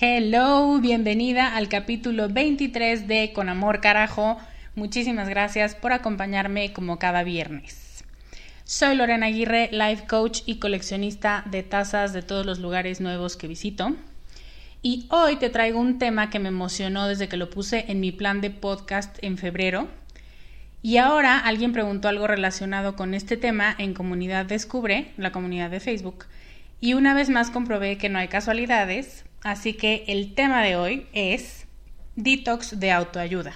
Hello, 0.00 0.78
bienvenida 0.80 1.56
al 1.56 1.68
capítulo 1.68 2.28
23 2.28 3.08
de 3.08 3.32
Con 3.32 3.48
Amor 3.48 3.80
Carajo. 3.80 4.36
Muchísimas 4.74 5.28
gracias 5.28 5.74
por 5.74 5.92
acompañarme 5.92 6.72
como 6.72 6.98
cada 6.98 7.22
viernes. 7.24 7.83
Soy 8.66 8.96
Lorena 8.96 9.26
Aguirre, 9.26 9.68
life 9.72 10.06
coach 10.06 10.40
y 10.46 10.58
coleccionista 10.58 11.42
de 11.44 11.62
tazas 11.62 12.14
de 12.14 12.22
todos 12.22 12.46
los 12.46 12.60
lugares 12.60 12.98
nuevos 13.02 13.36
que 13.36 13.46
visito. 13.46 13.94
Y 14.80 15.06
hoy 15.10 15.36
te 15.36 15.50
traigo 15.50 15.78
un 15.78 15.98
tema 15.98 16.30
que 16.30 16.38
me 16.38 16.48
emocionó 16.48 17.06
desde 17.06 17.28
que 17.28 17.36
lo 17.36 17.50
puse 17.50 17.84
en 17.88 18.00
mi 18.00 18.10
plan 18.10 18.40
de 18.40 18.48
podcast 18.48 19.18
en 19.22 19.36
febrero. 19.36 19.88
Y 20.80 20.96
ahora 20.96 21.38
alguien 21.38 21.74
preguntó 21.74 22.08
algo 22.08 22.26
relacionado 22.26 22.96
con 22.96 23.12
este 23.12 23.36
tema 23.36 23.74
en 23.76 23.92
Comunidad 23.92 24.46
Descubre, 24.46 25.12
la 25.18 25.30
comunidad 25.30 25.68
de 25.68 25.80
Facebook. 25.80 26.24
Y 26.80 26.94
una 26.94 27.12
vez 27.12 27.28
más 27.28 27.50
comprobé 27.50 27.98
que 27.98 28.08
no 28.08 28.18
hay 28.18 28.28
casualidades, 28.28 29.26
así 29.42 29.74
que 29.74 30.04
el 30.08 30.34
tema 30.34 30.62
de 30.62 30.76
hoy 30.76 31.06
es 31.12 31.66
detox 32.16 32.80
de 32.80 32.92
autoayuda. 32.92 33.52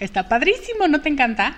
Está 0.00 0.28
padrísimo, 0.28 0.86
¿no 0.86 1.00
te 1.00 1.08
encanta? 1.08 1.56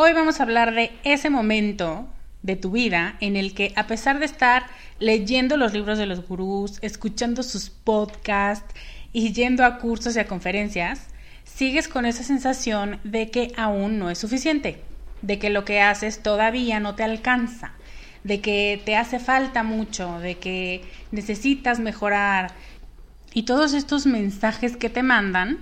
Hoy 0.00 0.12
vamos 0.12 0.38
a 0.38 0.44
hablar 0.44 0.74
de 0.74 0.92
ese 1.02 1.28
momento 1.28 2.06
de 2.44 2.54
tu 2.54 2.70
vida 2.70 3.16
en 3.18 3.34
el 3.34 3.52
que 3.52 3.72
a 3.74 3.88
pesar 3.88 4.20
de 4.20 4.26
estar 4.26 4.64
leyendo 5.00 5.56
los 5.56 5.72
libros 5.72 5.98
de 5.98 6.06
los 6.06 6.24
gurús, 6.24 6.78
escuchando 6.82 7.42
sus 7.42 7.68
podcasts 7.68 8.72
y 9.12 9.32
yendo 9.32 9.64
a 9.64 9.78
cursos 9.78 10.14
y 10.14 10.20
a 10.20 10.28
conferencias, 10.28 11.08
sigues 11.42 11.88
con 11.88 12.06
esa 12.06 12.22
sensación 12.22 13.00
de 13.02 13.32
que 13.32 13.52
aún 13.56 13.98
no 13.98 14.08
es 14.08 14.18
suficiente, 14.18 14.80
de 15.22 15.40
que 15.40 15.50
lo 15.50 15.64
que 15.64 15.80
haces 15.80 16.22
todavía 16.22 16.78
no 16.78 16.94
te 16.94 17.02
alcanza, 17.02 17.72
de 18.22 18.40
que 18.40 18.80
te 18.84 18.94
hace 18.94 19.18
falta 19.18 19.64
mucho, 19.64 20.20
de 20.20 20.38
que 20.38 20.84
necesitas 21.10 21.80
mejorar. 21.80 22.52
Y 23.34 23.42
todos 23.42 23.74
estos 23.74 24.06
mensajes 24.06 24.76
que 24.76 24.90
te 24.90 25.02
mandan 25.02 25.58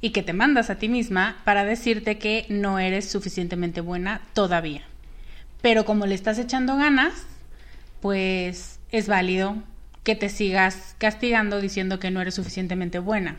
y 0.00 0.10
que 0.10 0.22
te 0.22 0.32
mandas 0.32 0.70
a 0.70 0.76
ti 0.76 0.88
misma 0.88 1.36
para 1.44 1.64
decirte 1.64 2.18
que 2.18 2.46
no 2.48 2.78
eres 2.78 3.10
suficientemente 3.10 3.80
buena 3.80 4.20
todavía. 4.32 4.82
Pero 5.62 5.84
como 5.84 6.06
le 6.06 6.14
estás 6.14 6.38
echando 6.38 6.76
ganas, 6.76 7.14
pues 8.00 8.80
es 8.90 9.08
válido 9.08 9.56
que 10.02 10.14
te 10.14 10.28
sigas 10.28 10.94
castigando 10.98 11.60
diciendo 11.60 11.98
que 11.98 12.10
no 12.10 12.20
eres 12.20 12.34
suficientemente 12.34 12.98
buena. 12.98 13.36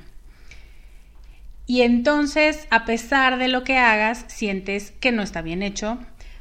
Y 1.68 1.82
entonces, 1.82 2.68
a 2.70 2.86
pesar 2.86 3.38
de 3.38 3.48
lo 3.48 3.64
que 3.64 3.78
hagas, 3.78 4.26
sientes 4.28 4.92
que 5.00 5.12
no 5.12 5.24
está 5.24 5.42
bien 5.42 5.64
hecho, 5.64 5.98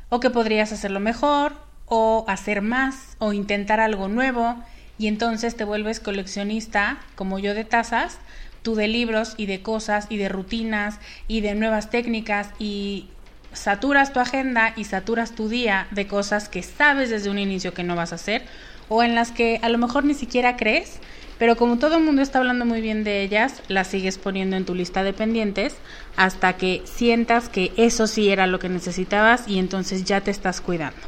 o 0.09 0.21
que 0.21 0.31
podrías 0.31 0.73
hacerlo 0.73 1.01
mejor, 1.01 1.55
o 1.87 2.25
hacer 2.29 2.63
más, 2.63 3.17
o 3.19 3.33
intentar 3.33 3.81
algo 3.81 4.09
nuevo, 4.09 4.57
y 4.99 5.09
entonces 5.09 5.57
te 5.57 5.65
vuelves 5.65 6.01
coleccionista, 6.01 6.99
como 7.15 7.39
yo 7.39 7.55
de 7.55 7.65
tazas, 7.65 8.19
tú 8.65 8.75
de 8.75 8.89
libros 8.89 9.35
y 9.37 9.47
de 9.47 9.61
cosas 9.61 10.07
y 10.09 10.17
de 10.17 10.31
rutinas 10.31 10.99
y 11.29 11.43
de 11.43 11.55
nuevas 11.55 11.91
técnicas 11.91 12.49
y 12.59 13.07
saturas 13.53 14.13
tu 14.13 14.21
agenda 14.21 14.73
y 14.75 14.85
saturas 14.85 15.35
tu 15.35 15.49
día 15.49 15.87
de 15.91 16.07
cosas 16.09 16.49
que 16.49 16.63
sabes 16.63 17.11
desde 17.11 17.31
un 17.31 17.39
inicio 17.39 17.75
que 17.75 17.85
no 17.85 17.95
vas 17.95 18.13
a 18.13 18.17
hacer 18.17 18.43
o 18.89 19.03
en 19.03 19.15
las 19.15 19.31
que 19.31 19.61
a 19.63 19.69
lo 19.69 19.77
mejor 19.79 20.05
ni 20.05 20.15
siquiera 20.15 20.57
crees, 20.57 20.99
pero 21.39 21.57
como 21.57 21.79
todo 21.79 21.99
el 21.99 22.05
mundo 22.05 22.23
está 22.23 22.39
hablando 22.39 22.65
muy 22.65 22.81
bien 22.81 23.05
de 23.05 23.23
ellas, 23.23 23.63
las 23.69 23.89
sigues 23.89 24.17
poniendo 24.17 24.57
en 24.57 24.65
tu 24.65 24.75
lista 24.75 25.03
de 25.03 25.13
pendientes 25.13 25.75
hasta 26.17 26.55
que 26.55 26.83
sientas 26.85 27.51
que 27.51 27.71
eso 27.77 28.07
sí 28.07 28.31
era 28.31 28.47
lo 28.47 28.59
que 28.59 28.71
necesitabas 28.71 29.47
y 29.47 29.59
entonces 29.59 30.05
ya 30.05 30.23
te 30.23 30.31
estás 30.31 30.63
cuidando. 30.63 31.01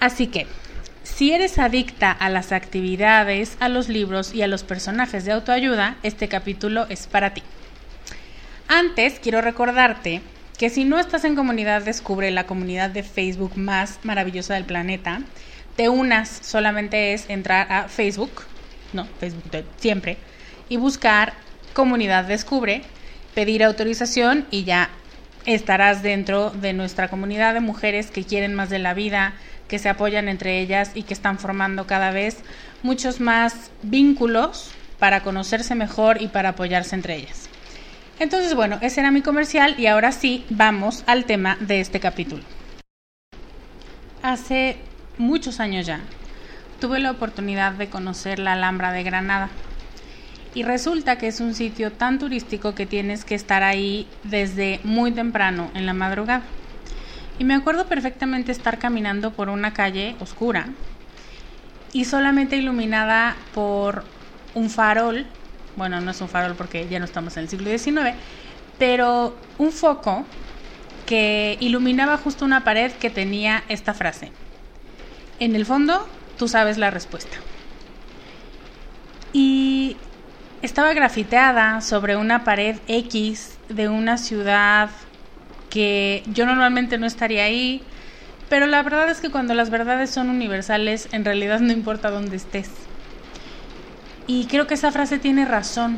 Así 0.00 0.28
que 0.28 0.46
si 1.04 1.32
eres 1.32 1.58
adicta 1.58 2.10
a 2.12 2.28
las 2.28 2.52
actividades, 2.52 3.56
a 3.60 3.68
los 3.68 3.88
libros 3.88 4.34
y 4.34 4.42
a 4.42 4.46
los 4.46 4.62
personajes 4.62 5.24
de 5.24 5.32
autoayuda, 5.32 5.96
este 6.02 6.28
capítulo 6.28 6.86
es 6.88 7.06
para 7.06 7.34
ti. 7.34 7.42
Antes, 8.68 9.18
quiero 9.20 9.40
recordarte 9.40 10.22
que 10.58 10.70
si 10.70 10.84
no 10.84 10.98
estás 10.98 11.24
en 11.24 11.34
comunidad, 11.34 11.82
descubre 11.82 12.30
la 12.30 12.46
comunidad 12.46 12.90
de 12.90 13.02
Facebook 13.02 13.56
más 13.56 13.98
maravillosa 14.04 14.54
del 14.54 14.64
planeta. 14.64 15.22
Te 15.76 15.88
unas, 15.88 16.28
solamente 16.28 17.12
es 17.14 17.28
entrar 17.28 17.70
a 17.72 17.88
Facebook, 17.88 18.44
no, 18.92 19.06
Facebook 19.18 19.50
de 19.50 19.64
siempre, 19.78 20.18
y 20.68 20.76
buscar 20.76 21.32
comunidad 21.72 22.24
descubre, 22.24 22.82
pedir 23.34 23.64
autorización 23.64 24.46
y 24.50 24.64
ya 24.64 24.90
estarás 25.46 26.02
dentro 26.02 26.50
de 26.50 26.72
nuestra 26.72 27.08
comunidad 27.08 27.54
de 27.54 27.60
mujeres 27.60 28.10
que 28.10 28.24
quieren 28.24 28.54
más 28.54 28.70
de 28.70 28.78
la 28.78 28.94
vida, 28.94 29.34
que 29.72 29.78
se 29.78 29.88
apoyan 29.88 30.28
entre 30.28 30.60
ellas 30.60 30.90
y 30.94 31.02
que 31.02 31.14
están 31.14 31.38
formando 31.38 31.86
cada 31.86 32.10
vez 32.10 32.36
muchos 32.82 33.20
más 33.20 33.70
vínculos 33.82 34.70
para 34.98 35.22
conocerse 35.22 35.74
mejor 35.74 36.20
y 36.20 36.28
para 36.28 36.50
apoyarse 36.50 36.94
entre 36.94 37.16
ellas. 37.16 37.48
Entonces, 38.18 38.54
bueno, 38.54 38.76
ese 38.82 39.00
era 39.00 39.10
mi 39.10 39.22
comercial 39.22 39.74
y 39.78 39.86
ahora 39.86 40.12
sí 40.12 40.44
vamos 40.50 41.04
al 41.06 41.24
tema 41.24 41.56
de 41.58 41.80
este 41.80 42.00
capítulo. 42.00 42.42
Hace 44.22 44.76
muchos 45.16 45.58
años 45.58 45.86
ya 45.86 46.00
tuve 46.78 47.00
la 47.00 47.10
oportunidad 47.10 47.72
de 47.72 47.88
conocer 47.88 48.40
la 48.40 48.52
Alhambra 48.52 48.92
de 48.92 49.04
Granada 49.04 49.48
y 50.54 50.64
resulta 50.64 51.16
que 51.16 51.28
es 51.28 51.40
un 51.40 51.54
sitio 51.54 51.92
tan 51.92 52.18
turístico 52.18 52.74
que 52.74 52.84
tienes 52.84 53.24
que 53.24 53.36
estar 53.36 53.62
ahí 53.62 54.06
desde 54.22 54.80
muy 54.84 55.12
temprano 55.12 55.70
en 55.72 55.86
la 55.86 55.94
madrugada. 55.94 56.42
Y 57.42 57.44
me 57.44 57.54
acuerdo 57.54 57.86
perfectamente 57.86 58.52
estar 58.52 58.78
caminando 58.78 59.32
por 59.32 59.48
una 59.48 59.74
calle 59.74 60.14
oscura 60.20 60.68
y 61.92 62.04
solamente 62.04 62.54
iluminada 62.54 63.34
por 63.52 64.04
un 64.54 64.70
farol, 64.70 65.26
bueno, 65.74 66.00
no 66.00 66.12
es 66.12 66.20
un 66.20 66.28
farol 66.28 66.54
porque 66.54 66.86
ya 66.88 67.00
no 67.00 67.04
estamos 67.04 67.36
en 67.36 67.42
el 67.42 67.48
siglo 67.48 67.68
XIX, 67.68 68.14
pero 68.78 69.36
un 69.58 69.72
foco 69.72 70.24
que 71.04 71.58
iluminaba 71.60 72.16
justo 72.16 72.44
una 72.44 72.62
pared 72.62 72.92
que 72.92 73.10
tenía 73.10 73.64
esta 73.68 73.92
frase. 73.92 74.30
En 75.40 75.56
el 75.56 75.66
fondo, 75.66 76.08
tú 76.38 76.46
sabes 76.46 76.78
la 76.78 76.92
respuesta. 76.92 77.38
Y 79.32 79.96
estaba 80.62 80.94
grafiteada 80.94 81.80
sobre 81.80 82.14
una 82.14 82.44
pared 82.44 82.76
X 82.86 83.58
de 83.68 83.88
una 83.88 84.16
ciudad 84.16 84.90
que 85.72 86.22
yo 86.26 86.44
normalmente 86.44 86.98
no 86.98 87.06
estaría 87.06 87.44
ahí, 87.44 87.80
pero 88.50 88.66
la 88.66 88.82
verdad 88.82 89.10
es 89.10 89.22
que 89.22 89.30
cuando 89.30 89.54
las 89.54 89.70
verdades 89.70 90.10
son 90.10 90.28
universales, 90.28 91.08
en 91.12 91.24
realidad 91.24 91.60
no 91.60 91.72
importa 91.72 92.10
dónde 92.10 92.36
estés. 92.36 92.68
Y 94.26 94.44
creo 94.48 94.66
que 94.66 94.74
esa 94.74 94.92
frase 94.92 95.18
tiene 95.18 95.46
razón, 95.46 95.96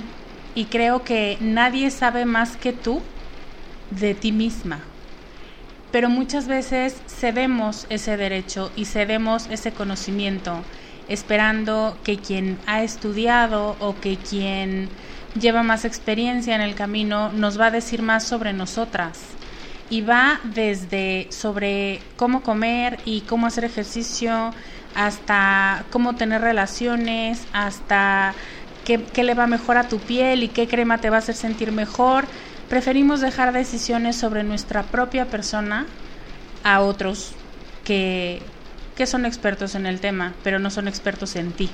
y 0.54 0.66
creo 0.66 1.02
que 1.02 1.38
nadie 1.40 1.90
sabe 1.90 2.24
más 2.24 2.56
que 2.56 2.72
tú 2.72 3.00
de 3.90 4.14
ti 4.14 4.30
misma. 4.30 4.78
Pero 5.90 6.08
muchas 6.08 6.46
veces 6.46 7.02
cedemos 7.08 7.86
ese 7.90 8.16
derecho 8.16 8.70
y 8.76 8.84
cedemos 8.84 9.48
ese 9.50 9.72
conocimiento 9.72 10.62
esperando 11.08 11.96
que 12.04 12.16
quien 12.18 12.58
ha 12.66 12.82
estudiado 12.82 13.76
o 13.80 13.94
que 14.00 14.16
quien 14.16 14.88
lleva 15.38 15.64
más 15.64 15.84
experiencia 15.84 16.54
en 16.54 16.60
el 16.60 16.76
camino 16.76 17.32
nos 17.32 17.60
va 17.60 17.66
a 17.66 17.70
decir 17.72 18.02
más 18.02 18.22
sobre 18.22 18.52
nosotras. 18.52 19.18
Y 19.94 20.00
va 20.00 20.40
desde 20.42 21.28
sobre 21.30 22.00
cómo 22.16 22.42
comer 22.42 22.98
y 23.04 23.20
cómo 23.20 23.46
hacer 23.46 23.64
ejercicio, 23.64 24.52
hasta 24.96 25.84
cómo 25.90 26.16
tener 26.16 26.40
relaciones, 26.40 27.46
hasta 27.52 28.34
qué, 28.84 29.04
qué, 29.04 29.22
le 29.22 29.34
va 29.34 29.46
mejor 29.46 29.76
a 29.76 29.86
tu 29.86 30.00
piel 30.00 30.42
y 30.42 30.48
qué 30.48 30.66
crema 30.66 30.98
te 30.98 31.10
va 31.10 31.16
a 31.16 31.18
hacer 31.20 31.36
sentir 31.36 31.70
mejor. 31.70 32.24
Preferimos 32.68 33.20
dejar 33.20 33.52
decisiones 33.52 34.16
sobre 34.16 34.42
nuestra 34.42 34.82
propia 34.82 35.26
persona 35.26 35.86
a 36.64 36.80
otros 36.80 37.30
que 37.84 38.42
que 38.96 39.06
son 39.06 39.26
expertos 39.26 39.74
en 39.74 39.86
el 39.86 40.00
tema, 40.00 40.34
pero 40.42 40.58
no 40.58 40.70
son 40.70 40.88
expertos 40.88 41.36
en 41.36 41.52
ti. 41.52 41.70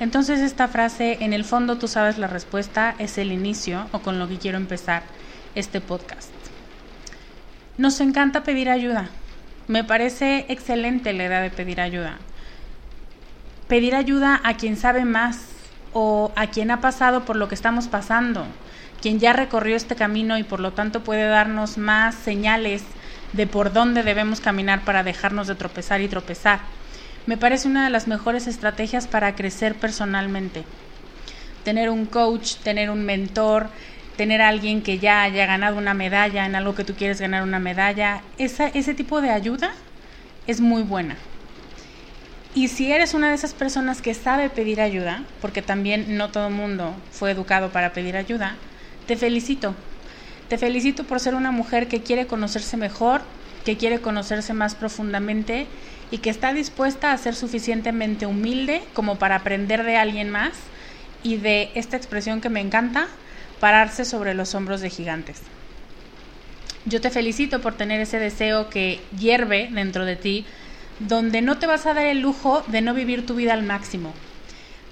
Entonces 0.00 0.40
esta 0.40 0.68
frase, 0.68 1.18
en 1.20 1.32
el 1.32 1.44
fondo 1.44 1.76
tú 1.78 1.88
sabes 1.88 2.18
la 2.18 2.26
respuesta, 2.26 2.94
es 2.98 3.18
el 3.18 3.32
inicio 3.32 3.86
o 3.92 4.00
con 4.00 4.18
lo 4.18 4.28
que 4.28 4.38
quiero 4.38 4.58
empezar 4.58 5.02
este 5.54 5.80
podcast. 5.80 6.37
Nos 7.78 8.00
encanta 8.00 8.42
pedir 8.42 8.70
ayuda. 8.70 9.08
Me 9.68 9.84
parece 9.84 10.46
excelente 10.48 11.12
la 11.12 11.26
idea 11.26 11.40
de 11.40 11.50
pedir 11.50 11.80
ayuda. 11.80 12.18
Pedir 13.68 13.94
ayuda 13.94 14.40
a 14.42 14.56
quien 14.56 14.76
sabe 14.76 15.04
más 15.04 15.46
o 15.92 16.32
a 16.34 16.48
quien 16.48 16.72
ha 16.72 16.80
pasado 16.80 17.24
por 17.24 17.36
lo 17.36 17.46
que 17.46 17.54
estamos 17.54 17.86
pasando, 17.86 18.46
quien 19.00 19.20
ya 19.20 19.32
recorrió 19.32 19.76
este 19.76 19.94
camino 19.94 20.36
y 20.38 20.42
por 20.42 20.58
lo 20.58 20.72
tanto 20.72 21.04
puede 21.04 21.28
darnos 21.28 21.78
más 21.78 22.16
señales 22.16 22.82
de 23.32 23.46
por 23.46 23.72
dónde 23.72 24.02
debemos 24.02 24.40
caminar 24.40 24.84
para 24.84 25.04
dejarnos 25.04 25.46
de 25.46 25.54
tropezar 25.54 26.00
y 26.00 26.08
tropezar. 26.08 26.58
Me 27.26 27.36
parece 27.36 27.68
una 27.68 27.84
de 27.84 27.90
las 27.90 28.08
mejores 28.08 28.48
estrategias 28.48 29.06
para 29.06 29.36
crecer 29.36 29.76
personalmente. 29.76 30.64
Tener 31.62 31.90
un 31.90 32.06
coach, 32.06 32.56
tener 32.56 32.90
un 32.90 33.04
mentor, 33.04 33.68
tener 34.18 34.42
a 34.42 34.48
alguien 34.48 34.82
que 34.82 34.98
ya 34.98 35.22
haya 35.22 35.46
ganado 35.46 35.78
una 35.78 35.94
medalla 35.94 36.44
en 36.44 36.56
algo 36.56 36.74
que 36.74 36.82
tú 36.82 36.94
quieres 36.94 37.20
ganar 37.20 37.44
una 37.44 37.60
medalla, 37.60 38.22
ese 38.36 38.94
tipo 38.94 39.20
de 39.22 39.30
ayuda 39.30 39.72
es 40.48 40.60
muy 40.60 40.82
buena. 40.82 41.16
Y 42.52 42.66
si 42.66 42.90
eres 42.90 43.14
una 43.14 43.28
de 43.28 43.36
esas 43.36 43.54
personas 43.54 44.02
que 44.02 44.14
sabe 44.14 44.50
pedir 44.50 44.80
ayuda, 44.80 45.22
porque 45.40 45.62
también 45.62 46.16
no 46.16 46.30
todo 46.30 46.48
el 46.48 46.54
mundo 46.54 46.96
fue 47.12 47.30
educado 47.30 47.70
para 47.70 47.92
pedir 47.92 48.16
ayuda, 48.16 48.56
te 49.06 49.16
felicito, 49.16 49.76
te 50.48 50.58
felicito 50.58 51.04
por 51.04 51.20
ser 51.20 51.36
una 51.36 51.52
mujer 51.52 51.86
que 51.86 52.02
quiere 52.02 52.26
conocerse 52.26 52.76
mejor, 52.76 53.20
que 53.64 53.76
quiere 53.76 54.00
conocerse 54.00 54.52
más 54.52 54.74
profundamente 54.74 55.68
y 56.10 56.18
que 56.18 56.30
está 56.30 56.52
dispuesta 56.52 57.12
a 57.12 57.18
ser 57.18 57.36
suficientemente 57.36 58.26
humilde 58.26 58.82
como 58.94 59.16
para 59.16 59.36
aprender 59.36 59.84
de 59.84 59.96
alguien 59.96 60.28
más 60.28 60.54
y 61.22 61.36
de 61.36 61.70
esta 61.76 61.96
expresión 61.96 62.40
que 62.40 62.48
me 62.48 62.60
encanta, 62.60 63.06
pararse 63.60 64.04
sobre 64.04 64.34
los 64.34 64.54
hombros 64.54 64.80
de 64.80 64.90
gigantes. 64.90 65.42
Yo 66.84 67.00
te 67.00 67.10
felicito 67.10 67.60
por 67.60 67.74
tener 67.74 68.00
ese 68.00 68.18
deseo 68.18 68.70
que 68.70 69.00
hierve 69.18 69.68
dentro 69.70 70.04
de 70.04 70.16
ti, 70.16 70.46
donde 71.00 71.42
no 71.42 71.58
te 71.58 71.66
vas 71.66 71.86
a 71.86 71.94
dar 71.94 72.06
el 72.06 72.20
lujo 72.20 72.62
de 72.68 72.80
no 72.80 72.94
vivir 72.94 73.26
tu 73.26 73.34
vida 73.34 73.52
al 73.52 73.62
máximo, 73.62 74.14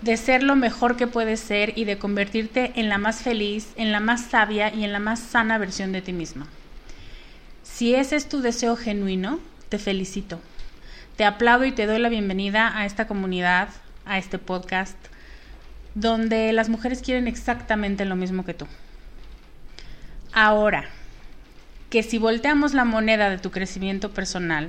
de 0.03 0.17
ser 0.17 0.43
lo 0.43 0.57
mejor 0.57 0.97
que 0.97 1.07
puedes 1.07 1.41
ser 1.41 1.73
y 1.77 1.85
de 1.85 1.99
convertirte 1.99 2.73
en 2.77 2.89
la 2.89 2.99
más 2.99 3.23
feliz, 3.23 3.73
en 3.77 3.93
la 3.93 4.01
más 4.01 4.27
sabia 4.27 4.73
y 4.75 4.85
en 4.85 4.93
la 4.93 4.99
más 4.99 5.21
sana 5.21 5.59
versión 5.59 5.93
de 5.93 6.03
ti 6.03 6.13
misma. 6.13 6.47
Si 7.63 7.95
ese 7.95 8.17
es 8.17 8.29
tu 8.29 8.41
deseo 8.41 8.77
genuino, 8.77 9.41
te 9.69 9.79
felicito. 9.79 10.41
Te 11.17 11.25
aplaudo 11.25 11.65
y 11.65 11.73
te 11.73 11.87
doy 11.87 11.99
la 11.99 12.09
bienvenida 12.09 12.77
a 12.77 12.85
esta 12.85 13.07
comunidad, 13.07 13.69
a 14.05 14.19
este 14.19 14.39
podcast, 14.39 14.97
donde 15.97 16.53
las 16.53 16.69
mujeres 16.69 17.01
quieren 17.01 17.27
exactamente 17.27 18.05
lo 18.05 18.17
mismo 18.17 18.45
que 18.45 18.53
tú. 18.53 18.67
Ahora, 20.31 20.85
que 21.89 22.03
si 22.03 22.19
volteamos 22.19 22.75
la 22.75 22.85
moneda 22.85 23.31
de 23.31 23.39
tu 23.39 23.51
crecimiento 23.51 24.11
personal 24.11 24.69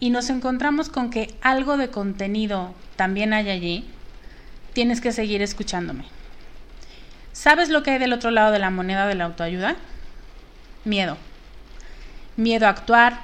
y 0.00 0.10
nos 0.10 0.28
encontramos 0.28 0.90
con 0.90 1.08
que 1.08 1.34
algo 1.40 1.78
de 1.78 1.88
contenido 1.88 2.74
también 2.96 3.32
hay 3.32 3.48
allí, 3.48 3.86
tienes 4.74 5.00
que 5.00 5.12
seguir 5.12 5.40
escuchándome. 5.40 6.04
¿Sabes 7.32 7.70
lo 7.70 7.82
que 7.82 7.92
hay 7.92 7.98
del 7.98 8.12
otro 8.12 8.30
lado 8.30 8.52
de 8.52 8.58
la 8.58 8.68
moneda 8.68 9.06
de 9.06 9.14
la 9.14 9.24
autoayuda? 9.24 9.76
Miedo. 10.84 11.16
Miedo 12.36 12.66
a 12.66 12.70
actuar, 12.70 13.20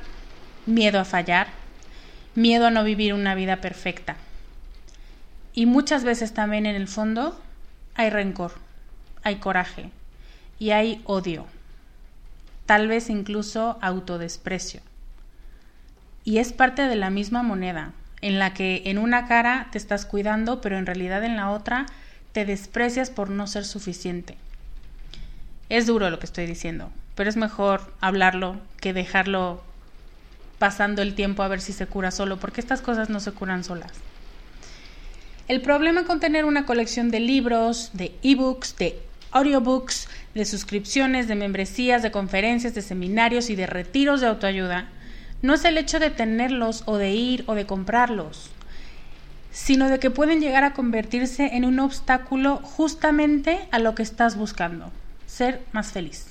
miedo 0.65 1.01
a 1.01 1.05
fallar, 1.05 1.49
miedo 2.35 2.67
a 2.67 2.71
no 2.71 2.83
vivir 2.83 3.13
una 3.13 3.35
vida 3.35 3.57
perfecta. 3.57 4.17
Y 5.57 5.65
muchas 5.65 6.05
veces 6.05 6.35
también 6.35 6.67
en 6.67 6.77
el 6.77 6.87
fondo 6.87 7.35
hay 7.95 8.11
rencor, 8.11 8.53
hay 9.23 9.37
coraje 9.37 9.91
y 10.59 10.73
hay 10.73 11.01
odio, 11.07 11.47
tal 12.67 12.89
vez 12.89 13.09
incluso 13.09 13.79
autodesprecio. 13.81 14.83
Y 16.25 16.39
es 16.39 16.53
parte 16.53 16.83
de 16.83 16.97
la 16.97 17.09
misma 17.09 17.43
moneda 17.43 17.93
en 18.21 18.39
la 18.39 18.53
que 18.53 18.83
en 18.85 18.99
una 18.99 19.29
cara 19.29 19.69
te 19.73 19.79
estás 19.79 20.05
cuidando, 20.05 20.61
pero 20.61 20.77
en 20.77 20.85
realidad 20.85 21.25
en 21.25 21.37
la 21.37 21.51
otra 21.51 21.87
te 22.33 22.45
desprecias 22.45 23.09
por 23.09 23.31
no 23.31 23.47
ser 23.47 23.65
suficiente. 23.65 24.37
Es 25.71 25.87
duro 25.87 26.11
lo 26.11 26.19
que 26.19 26.27
estoy 26.27 26.45
diciendo, 26.45 26.91
pero 27.15 27.31
es 27.31 27.37
mejor 27.39 27.95
hablarlo 28.03 28.57
que 28.79 28.93
dejarlo 28.93 29.63
pasando 30.59 31.01
el 31.01 31.15
tiempo 31.15 31.43
a 31.43 31.49
ver 31.49 31.63
si 31.63 31.73
se 31.73 31.87
cura 31.87 32.11
solo, 32.11 32.37
porque 32.37 32.61
estas 32.61 32.83
cosas 32.83 33.09
no 33.09 33.21
se 33.21 33.33
curan 33.33 33.65
solas. 33.65 33.93
El 35.49 35.63
problema 35.63 36.05
con 36.05 36.19
tener 36.19 36.45
una 36.45 36.67
colección 36.67 37.11
de 37.13 37.21
libros, 37.21 37.91
de 37.93 38.13
ebooks, 38.25 38.77
de 38.79 38.99
audiobooks, 39.31 40.09
de 40.35 40.45
suscripciones, 40.45 41.29
de 41.29 41.37
membresías, 41.37 42.03
de 42.03 42.11
conferencias, 42.11 42.75
de 42.75 42.83
seminarios 42.83 43.49
y 43.49 43.55
de 43.55 43.67
retiros 43.67 44.21
de 44.21 44.27
autoayuda 44.27 44.89
no 45.43 45.55
es 45.55 45.65
el 45.65 45.79
hecho 45.79 46.01
de 46.01 46.11
tenerlos 46.11 46.83
o 46.87 46.97
de 46.97 47.13
ir 47.15 47.45
o 47.47 47.55
de 47.55 47.65
comprarlos, 47.65 48.51
sino 49.53 49.89
de 49.89 50.01
que 50.01 50.11
pueden 50.11 50.41
llegar 50.41 50.65
a 50.65 50.73
convertirse 50.73 51.55
en 51.55 51.65
un 51.65 51.79
obstáculo 51.79 52.57
justamente 52.57 53.69
a 53.71 53.79
lo 53.79 53.95
que 53.95 54.03
estás 54.03 54.37
buscando, 54.37 54.91
ser 55.27 55.63
más 55.71 55.93
feliz. 55.93 56.27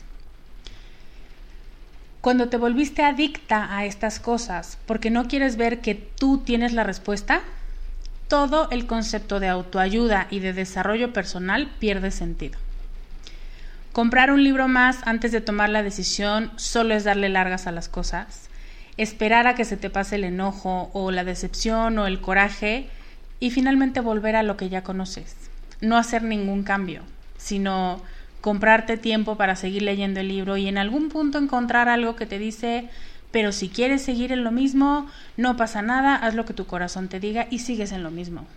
Cuando 2.20 2.50
te 2.50 2.58
volviste 2.58 3.04
adicta 3.04 3.78
a 3.78 3.86
estas 3.86 4.20
cosas 4.20 4.78
porque 4.86 5.10
no 5.10 5.30
quieres 5.30 5.56
ver 5.56 5.80
que 5.80 5.96
tú 5.96 6.40
tienes 6.40 6.74
la 6.74 6.84
respuesta, 6.84 7.44
todo 8.28 8.70
el 8.72 8.88
concepto 8.88 9.40
de 9.40 9.48
autoayuda 9.48 10.28
y 10.30 10.40
de 10.40 10.54
desarrollo 10.54 11.14
personal 11.14 11.72
pierde 11.80 12.12
sentido. 12.12 12.58
Comprar 13.92 14.32
un 14.32 14.44
libro 14.44 14.68
más 14.68 14.98
antes 15.06 15.32
de 15.32 15.42
tomar 15.42 15.70
la 15.70 15.84
decisión 15.84 16.52
solo 16.58 16.94
es 16.96 17.04
darle 17.04 17.30
largas 17.30 17.66
a 17.66 17.72
las 17.72 17.88
cosas. 17.88 18.50
Esperar 18.98 19.48
a 19.48 19.56
que 19.56 19.66
se 19.66 19.78
te 19.78 19.90
pase 19.90 20.16
el 20.16 20.26
enojo 20.26 20.90
o 20.94 21.12
la 21.12 21.24
decepción 21.24 21.98
o 21.98 22.08
el 22.08 22.20
coraje 22.20 22.90
y 23.40 23.52
finalmente 23.52 24.02
volver 24.02 24.36
a 24.36 24.44
lo 24.44 24.58
que 24.58 24.70
ya 24.70 24.84
conoces. 24.84 25.36
No 25.82 25.98
hacer 25.98 26.24
ningún 26.24 26.64
cambio, 26.64 27.04
sino 27.38 28.02
comprarte 28.42 28.98
tiempo 28.98 29.38
para 29.38 29.56
seguir 29.56 29.82
leyendo 29.82 30.20
el 30.20 30.28
libro 30.28 30.58
y 30.58 30.68
en 30.68 30.78
algún 30.78 31.10
punto 31.10 31.38
encontrar 31.38 31.90
algo 31.90 32.16
que 32.16 32.26
te 32.26 32.38
dice, 32.38 32.90
pero 33.36 33.52
si 33.52 33.68
quieres 33.68 34.02
seguir 34.02 34.32
en 34.32 34.46
lo 34.46 34.52
mismo, 34.54 35.08
no 35.36 35.58
pasa 35.58 35.82
nada, 35.82 36.16
haz 36.16 36.36
lo 36.36 36.46
que 36.46 36.54
tu 36.54 36.68
corazón 36.68 37.10
te 37.10 37.20
diga 37.20 37.48
y 37.52 37.60
sigues 37.60 37.92
en 37.92 38.02
lo 38.02 38.10
mismo. 38.10 38.48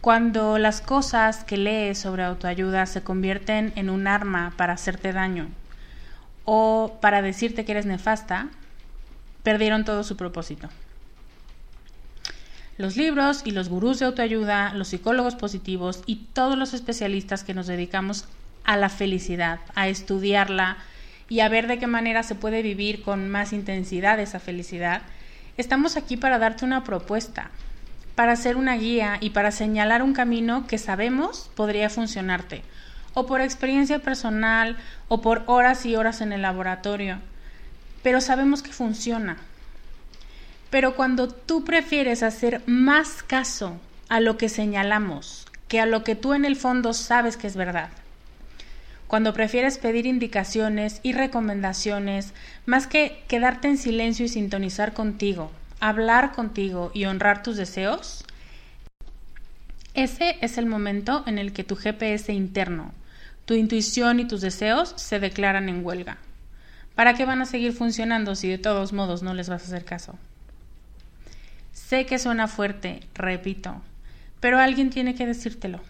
Cuando 0.00 0.56
las 0.56 0.80
cosas 0.80 1.44
que 1.44 1.58
lees 1.58 1.98
sobre 1.98 2.24
autoayuda 2.24 2.86
se 2.86 3.02
convierten 3.02 3.74
en 3.76 3.90
un 3.90 4.06
arma 4.06 4.54
para 4.56 4.72
hacerte 4.72 5.12
daño 5.12 5.48
o 6.46 6.96
para 7.02 7.20
decirte 7.20 7.66
que 7.66 7.72
eres 7.72 7.84
nefasta, 7.84 8.48
perdieron 9.42 9.84
todo 9.84 10.04
su 10.04 10.16
propósito. 10.16 10.70
Los 12.78 12.96
libros 12.96 13.42
y 13.44 13.50
los 13.50 13.68
gurús 13.68 13.98
de 13.98 14.06
autoayuda, 14.06 14.72
los 14.72 14.88
psicólogos 14.88 15.34
positivos 15.34 16.02
y 16.06 16.28
todos 16.32 16.56
los 16.56 16.72
especialistas 16.72 17.44
que 17.44 17.52
nos 17.52 17.66
dedicamos 17.66 18.24
a 18.64 18.78
la 18.78 18.88
felicidad, 18.88 19.60
a 19.74 19.88
estudiarla 19.88 20.78
y 21.28 21.40
a 21.40 21.48
ver 21.48 21.66
de 21.66 21.78
qué 21.78 21.86
manera 21.86 22.22
se 22.22 22.34
puede 22.34 22.62
vivir 22.62 23.02
con 23.02 23.28
más 23.28 23.52
intensidad 23.52 24.20
esa 24.20 24.40
felicidad, 24.40 25.02
estamos 25.56 25.96
aquí 25.96 26.16
para 26.16 26.38
darte 26.38 26.64
una 26.64 26.84
propuesta, 26.84 27.50
para 28.14 28.32
hacer 28.32 28.56
una 28.56 28.76
guía 28.76 29.18
y 29.20 29.30
para 29.30 29.50
señalar 29.50 30.02
un 30.02 30.12
camino 30.12 30.66
que 30.66 30.78
sabemos 30.78 31.50
podría 31.54 31.90
funcionarte, 31.90 32.62
o 33.14 33.26
por 33.26 33.40
experiencia 33.40 33.98
personal, 33.98 34.76
o 35.08 35.20
por 35.20 35.42
horas 35.46 35.86
y 35.86 35.96
horas 35.96 36.20
en 36.20 36.32
el 36.32 36.42
laboratorio, 36.42 37.18
pero 38.02 38.20
sabemos 38.20 38.62
que 38.62 38.72
funciona. 38.72 39.36
Pero 40.70 40.96
cuando 40.96 41.28
tú 41.28 41.64
prefieres 41.64 42.22
hacer 42.22 42.62
más 42.66 43.22
caso 43.22 43.80
a 44.08 44.20
lo 44.20 44.36
que 44.36 44.48
señalamos 44.48 45.46
que 45.68 45.80
a 45.80 45.86
lo 45.86 46.04
que 46.04 46.14
tú 46.14 46.34
en 46.34 46.44
el 46.44 46.56
fondo 46.56 46.92
sabes 46.92 47.36
que 47.36 47.46
es 47.46 47.56
verdad, 47.56 47.90
cuando 49.06 49.32
prefieres 49.32 49.78
pedir 49.78 50.06
indicaciones 50.06 51.00
y 51.02 51.12
recomendaciones 51.12 52.32
más 52.64 52.86
que 52.86 53.22
quedarte 53.28 53.68
en 53.68 53.78
silencio 53.78 54.26
y 54.26 54.28
sintonizar 54.28 54.94
contigo, 54.94 55.52
hablar 55.80 56.32
contigo 56.32 56.90
y 56.92 57.04
honrar 57.04 57.42
tus 57.42 57.56
deseos, 57.56 58.24
ese 59.94 60.36
es 60.40 60.58
el 60.58 60.66
momento 60.66 61.22
en 61.26 61.38
el 61.38 61.52
que 61.52 61.64
tu 61.64 61.76
GPS 61.76 62.32
interno, 62.32 62.92
tu 63.44 63.54
intuición 63.54 64.20
y 64.20 64.26
tus 64.26 64.40
deseos 64.40 64.92
se 64.96 65.20
declaran 65.20 65.68
en 65.68 65.84
huelga. 65.84 66.18
¿Para 66.94 67.14
qué 67.14 67.24
van 67.24 67.42
a 67.42 67.46
seguir 67.46 67.72
funcionando 67.72 68.34
si 68.34 68.48
de 68.48 68.58
todos 68.58 68.92
modos 68.92 69.22
no 69.22 69.34
les 69.34 69.48
vas 69.48 69.62
a 69.62 69.66
hacer 69.66 69.84
caso? 69.84 70.18
Sé 71.72 72.06
que 72.06 72.18
suena 72.18 72.48
fuerte, 72.48 73.00
repito, 73.14 73.82
pero 74.40 74.58
alguien 74.58 74.90
tiene 74.90 75.14
que 75.14 75.26
decírtelo. 75.26 75.80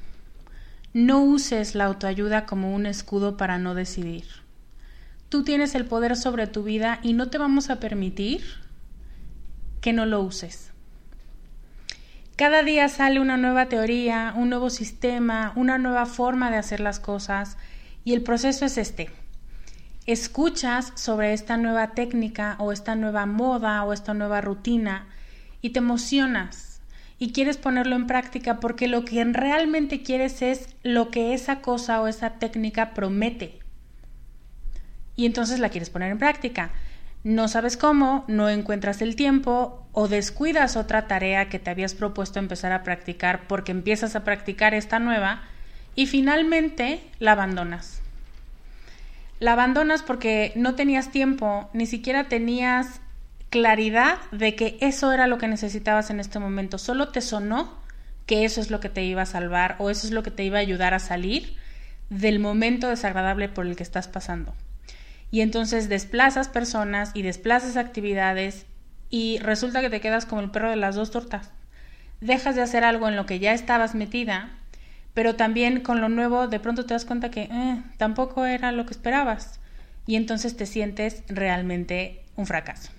No 0.92 1.20
uses 1.22 1.74
la 1.74 1.84
autoayuda 1.84 2.46
como 2.46 2.74
un 2.74 2.86
escudo 2.86 3.36
para 3.36 3.58
no 3.58 3.74
decidir. 3.74 4.24
Tú 5.28 5.44
tienes 5.44 5.74
el 5.74 5.84
poder 5.84 6.16
sobre 6.16 6.46
tu 6.46 6.62
vida 6.62 7.00
y 7.02 7.12
no 7.12 7.28
te 7.28 7.38
vamos 7.38 7.68
a 7.68 7.80
permitir 7.80 8.42
que 9.80 9.92
no 9.92 10.06
lo 10.06 10.20
uses. 10.20 10.72
Cada 12.36 12.62
día 12.62 12.88
sale 12.88 13.18
una 13.18 13.36
nueva 13.36 13.66
teoría, 13.66 14.34
un 14.36 14.50
nuevo 14.50 14.68
sistema, 14.68 15.52
una 15.56 15.78
nueva 15.78 16.06
forma 16.06 16.50
de 16.50 16.58
hacer 16.58 16.80
las 16.80 17.00
cosas 17.00 17.56
y 18.04 18.12
el 18.12 18.22
proceso 18.22 18.64
es 18.64 18.78
este. 18.78 19.10
Escuchas 20.06 20.92
sobre 20.94 21.32
esta 21.32 21.56
nueva 21.56 21.92
técnica 21.92 22.56
o 22.58 22.72
esta 22.72 22.94
nueva 22.94 23.26
moda 23.26 23.82
o 23.84 23.92
esta 23.92 24.14
nueva 24.14 24.40
rutina 24.40 25.08
y 25.62 25.70
te 25.70 25.78
emocionas 25.78 26.65
y 27.18 27.32
quieres 27.32 27.56
ponerlo 27.56 27.96
en 27.96 28.06
práctica 28.06 28.60
porque 28.60 28.88
lo 28.88 29.04
que 29.04 29.24
realmente 29.24 30.02
quieres 30.02 30.42
es 30.42 30.76
lo 30.82 31.10
que 31.10 31.34
esa 31.34 31.60
cosa 31.60 32.00
o 32.00 32.08
esa 32.08 32.38
técnica 32.38 32.94
promete. 32.94 33.58
Y 35.16 35.26
entonces 35.26 35.58
la 35.58 35.70
quieres 35.70 35.90
poner 35.90 36.12
en 36.12 36.18
práctica 36.18 36.70
no 37.26 37.48
sabes 37.48 37.76
cómo, 37.76 38.24
no 38.28 38.48
encuentras 38.48 39.02
el 39.02 39.16
tiempo 39.16 39.84
o 39.90 40.06
descuidas 40.06 40.76
otra 40.76 41.08
tarea 41.08 41.48
que 41.48 41.58
te 41.58 41.70
habías 41.70 41.92
propuesto 41.92 42.38
empezar 42.38 42.70
a 42.70 42.84
practicar 42.84 43.48
porque 43.48 43.72
empiezas 43.72 44.14
a 44.14 44.22
practicar 44.22 44.74
esta 44.74 45.00
nueva 45.00 45.42
y 45.96 46.06
finalmente 46.06 47.00
la 47.18 47.32
abandonas. 47.32 48.00
La 49.40 49.54
abandonas 49.54 50.04
porque 50.04 50.52
no 50.54 50.76
tenías 50.76 51.10
tiempo, 51.10 51.68
ni 51.72 51.86
siquiera 51.86 52.28
tenías 52.28 53.00
claridad 53.56 54.18
de 54.32 54.54
que 54.54 54.76
eso 54.82 55.12
era 55.12 55.26
lo 55.26 55.38
que 55.38 55.48
necesitabas 55.48 56.10
en 56.10 56.20
este 56.20 56.38
momento, 56.38 56.76
solo 56.76 57.08
te 57.08 57.22
sonó 57.22 57.80
que 58.26 58.44
eso 58.44 58.60
es 58.60 58.70
lo 58.70 58.80
que 58.80 58.90
te 58.90 59.02
iba 59.02 59.22
a 59.22 59.26
salvar 59.26 59.76
o 59.78 59.88
eso 59.88 60.06
es 60.06 60.12
lo 60.12 60.22
que 60.22 60.30
te 60.30 60.44
iba 60.44 60.58
a 60.58 60.60
ayudar 60.60 60.92
a 60.92 60.98
salir 60.98 61.56
del 62.10 62.38
momento 62.38 62.88
desagradable 62.88 63.48
por 63.48 63.66
el 63.66 63.74
que 63.74 63.82
estás 63.82 64.08
pasando 64.08 64.54
y 65.30 65.40
entonces 65.40 65.88
desplazas 65.88 66.48
personas 66.48 67.12
y 67.14 67.22
desplazas 67.22 67.78
actividades 67.78 68.66
y 69.08 69.38
resulta 69.38 69.80
que 69.80 69.88
te 69.88 70.02
quedas 70.02 70.26
como 70.26 70.42
el 70.42 70.50
perro 70.50 70.68
de 70.68 70.76
las 70.76 70.94
dos 70.94 71.10
tortas. 71.10 71.50
Dejas 72.20 72.56
de 72.56 72.62
hacer 72.62 72.84
algo 72.84 73.08
en 73.08 73.16
lo 73.16 73.24
que 73.24 73.38
ya 73.38 73.54
estabas 73.54 73.94
metida, 73.94 74.50
pero 75.14 75.34
también 75.34 75.80
con 75.80 76.02
lo 76.02 76.10
nuevo 76.10 76.46
de 76.46 76.60
pronto 76.60 76.84
te 76.84 76.92
das 76.92 77.06
cuenta 77.06 77.30
que 77.30 77.48
eh, 77.50 77.82
tampoco 77.96 78.44
era 78.44 78.70
lo 78.70 78.84
que 78.84 78.92
esperabas 78.92 79.60
y 80.06 80.16
entonces 80.16 80.58
te 80.58 80.66
sientes 80.66 81.22
realmente 81.28 82.22
un 82.36 82.46
fracaso. 82.46 82.90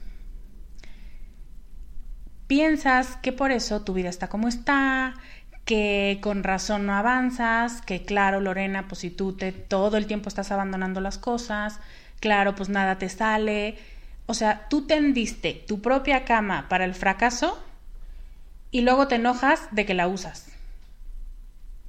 Piensas 2.48 3.18
que 3.18 3.34
por 3.34 3.52
eso 3.52 3.82
tu 3.82 3.94
vida 3.94 4.10
está 4.10 4.30
como 4.30 4.48
está, 4.48 5.14
que 5.66 6.20
con 6.22 6.44
razón 6.44 6.86
no 6.86 6.94
avanzas, 6.94 7.82
que 7.82 8.06
claro, 8.06 8.40
Lorena, 8.40 8.88
pues 8.88 9.02
si 9.02 9.10
tú 9.10 9.38
todo 9.68 9.98
el 9.98 10.08
tiempo 10.08 10.30
estás 10.30 10.52
abandonando 10.52 11.02
las 11.02 11.18
cosas, 11.18 11.82
claro, 12.22 12.56
pues 12.56 12.70
nada 12.70 12.98
te 12.98 13.10
sale. 13.10 13.78
O 14.28 14.34
sea, 14.34 14.68
tú 14.70 14.88
tendiste 14.88 15.66
tu 15.68 15.82
propia 15.82 16.24
cama 16.24 16.70
para 16.70 16.86
el 16.86 16.94
fracaso 16.94 17.62
y 18.72 18.82
luego 18.82 19.10
te 19.10 19.16
enojas 19.16 19.68
de 19.72 19.86
que 19.86 19.94
la 19.94 20.08
usas. 20.08 20.48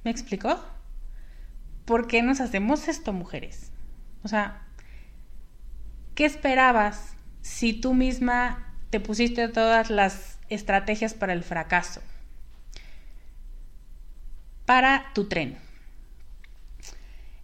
¿Me 0.03 0.11
explicó? 0.11 0.61
¿Por 1.85 2.07
qué 2.07 2.21
nos 2.21 2.41
hacemos 2.41 2.87
esto, 2.89 3.13
mujeres? 3.13 3.71
O 4.23 4.27
sea, 4.27 4.61
¿qué 6.15 6.25
esperabas 6.25 7.13
si 7.41 7.73
tú 7.73 7.93
misma 7.93 8.73
te 8.89 8.99
pusiste 8.99 9.47
todas 9.47 9.89
las 9.89 10.38
estrategias 10.49 11.13
para 11.13 11.33
el 11.33 11.43
fracaso? 11.43 12.01
Para 14.65 15.11
tu 15.13 15.25
tren. 15.25 15.57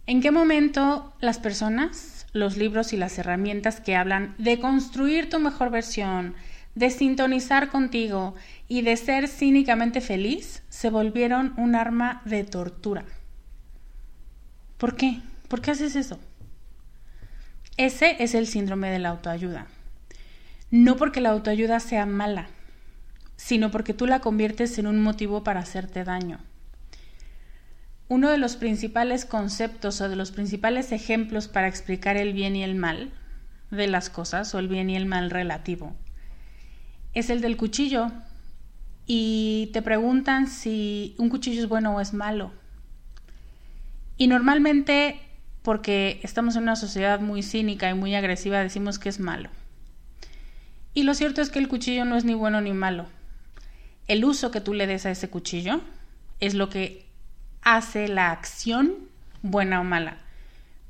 ¿En 0.06 0.20
qué 0.20 0.30
momento 0.30 1.12
las 1.20 1.38
personas 1.38 2.16
los 2.36 2.56
libros 2.56 2.92
y 2.92 2.96
las 2.96 3.18
herramientas 3.18 3.80
que 3.80 3.96
hablan 3.96 4.34
de 4.38 4.60
construir 4.60 5.28
tu 5.28 5.40
mejor 5.40 5.70
versión, 5.70 6.34
de 6.74 6.90
sintonizar 6.90 7.70
contigo 7.70 8.34
y 8.68 8.82
de 8.82 8.96
ser 8.96 9.28
cínicamente 9.28 10.00
feliz, 10.00 10.62
se 10.68 10.90
volvieron 10.90 11.54
un 11.56 11.74
arma 11.74 12.22
de 12.24 12.44
tortura. 12.44 13.04
¿Por 14.76 14.94
qué? 14.94 15.20
¿Por 15.48 15.62
qué 15.62 15.70
haces 15.70 15.96
eso? 15.96 16.20
Ese 17.76 18.22
es 18.22 18.34
el 18.34 18.46
síndrome 18.46 18.90
de 18.90 18.98
la 18.98 19.10
autoayuda. 19.10 19.66
No 20.70 20.96
porque 20.96 21.20
la 21.20 21.30
autoayuda 21.30 21.80
sea 21.80 22.04
mala, 22.06 22.48
sino 23.46 23.70
porque 23.70 23.94
tú 23.94 24.08
la 24.08 24.18
conviertes 24.18 24.76
en 24.76 24.88
un 24.88 25.00
motivo 25.00 25.44
para 25.44 25.60
hacerte 25.60 26.02
daño. 26.02 26.40
Uno 28.08 28.28
de 28.28 28.38
los 28.38 28.56
principales 28.56 29.24
conceptos 29.24 30.00
o 30.00 30.08
de 30.08 30.16
los 30.16 30.32
principales 30.32 30.90
ejemplos 30.90 31.46
para 31.46 31.68
explicar 31.68 32.16
el 32.16 32.32
bien 32.32 32.56
y 32.56 32.64
el 32.64 32.74
mal 32.74 33.12
de 33.70 33.86
las 33.86 34.10
cosas 34.10 34.52
o 34.52 34.58
el 34.58 34.66
bien 34.66 34.90
y 34.90 34.96
el 34.96 35.06
mal 35.06 35.30
relativo 35.30 35.94
es 37.14 37.30
el 37.30 37.40
del 37.40 37.56
cuchillo. 37.56 38.10
Y 39.06 39.70
te 39.72 39.80
preguntan 39.80 40.48
si 40.48 41.14
un 41.16 41.28
cuchillo 41.28 41.62
es 41.62 41.68
bueno 41.68 41.94
o 41.94 42.00
es 42.00 42.14
malo. 42.14 42.50
Y 44.16 44.26
normalmente, 44.26 45.20
porque 45.62 46.18
estamos 46.24 46.56
en 46.56 46.64
una 46.64 46.74
sociedad 46.74 47.20
muy 47.20 47.44
cínica 47.44 47.88
y 47.88 47.94
muy 47.94 48.16
agresiva, 48.16 48.58
decimos 48.58 48.98
que 48.98 49.08
es 49.08 49.20
malo. 49.20 49.50
Y 50.94 51.04
lo 51.04 51.14
cierto 51.14 51.42
es 51.42 51.50
que 51.50 51.60
el 51.60 51.68
cuchillo 51.68 52.04
no 52.04 52.16
es 52.16 52.24
ni 52.24 52.34
bueno 52.34 52.60
ni 52.60 52.72
malo. 52.72 53.06
El 54.08 54.24
uso 54.24 54.50
que 54.50 54.60
tú 54.60 54.74
le 54.74 54.86
des 54.86 55.06
a 55.06 55.10
ese 55.10 55.28
cuchillo 55.28 55.80
es 56.40 56.54
lo 56.54 56.68
que 56.68 57.06
hace 57.62 58.08
la 58.08 58.30
acción 58.30 58.94
buena 59.42 59.80
o 59.80 59.84
mala. 59.84 60.18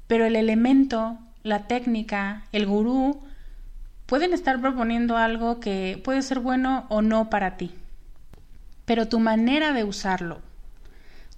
Pero 0.06 0.26
el 0.26 0.36
elemento, 0.36 1.18
la 1.42 1.66
técnica, 1.66 2.44
el 2.52 2.66
gurú, 2.66 3.22
pueden 4.06 4.32
estar 4.32 4.60
proponiendo 4.60 5.16
algo 5.16 5.60
que 5.60 6.00
puede 6.04 6.22
ser 6.22 6.40
bueno 6.40 6.86
o 6.88 7.02
no 7.02 7.30
para 7.30 7.56
ti. 7.56 7.72
Pero 8.84 9.08
tu 9.08 9.18
manera 9.18 9.72
de 9.72 9.84
usarlo, 9.84 10.40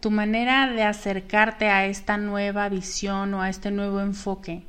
tu 0.00 0.11
manera 0.11 0.66
de 0.66 0.82
acercarte 0.82 1.68
a 1.68 1.87
esta 1.87 2.18
nueva 2.18 2.68
visión 2.68 3.35
o 3.35 3.42
a 3.42 3.49
este 3.49 3.70
nuevo 3.70 4.00
enfoque 4.00 4.64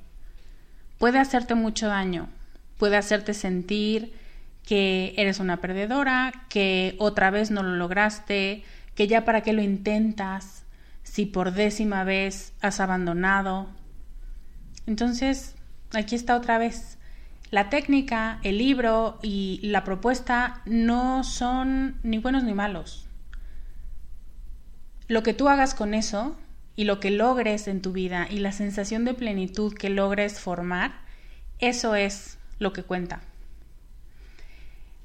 puede 0.98 1.18
hacerte 1.18 1.56
mucho 1.56 1.88
daño, 1.88 2.30
puede 2.78 2.98
hacerte 2.98 3.34
sentir 3.34 4.14
que 4.70 5.16
eres 5.18 5.40
una 5.40 5.62
perdedora, 5.62 6.32
que 6.48 6.96
otra 7.00 7.32
vez 7.32 7.50
no 7.50 7.64
lo 7.64 7.76
lograste, 7.76 8.64
que 8.94 9.08
ya 9.08 9.26
para 9.26 9.42
qué 9.42 9.52
lo 9.52 9.64
intentas, 9.64 10.64
si 11.02 11.26
por 11.26 11.54
décima 11.54 12.04
vez 12.04 12.54
has 12.62 12.80
abandonado. 12.80 13.68
Entonces, 14.86 15.56
aquí 15.92 16.14
está 16.14 16.36
otra 16.36 16.60
vez. 16.60 17.00
La 17.50 17.72
técnica, 17.72 18.40
el 18.44 18.60
libro 18.60 19.18
y 19.24 19.60
la 19.64 19.84
propuesta 19.84 20.62
no 20.68 21.24
son 21.24 21.98
ni 22.04 22.20
buenos 22.20 22.44
ni 22.44 22.54
malos. 22.54 23.08
Lo 25.08 25.24
que 25.24 25.34
tú 25.34 25.50
hagas 25.50 25.74
con 25.74 25.96
eso 25.96 26.38
y 26.76 26.84
lo 26.84 27.00
que 27.00 27.10
logres 27.10 27.68
en 27.68 27.82
tu 27.82 27.92
vida 27.92 28.28
y 28.30 28.38
la 28.38 28.52
sensación 28.52 29.04
de 29.04 29.16
plenitud 29.16 29.74
que 29.74 29.90
logres 29.90 30.40
formar, 30.40 30.92
eso 31.58 31.96
es 31.96 32.38
lo 32.60 32.72
que 32.72 32.84
cuenta. 32.84 33.22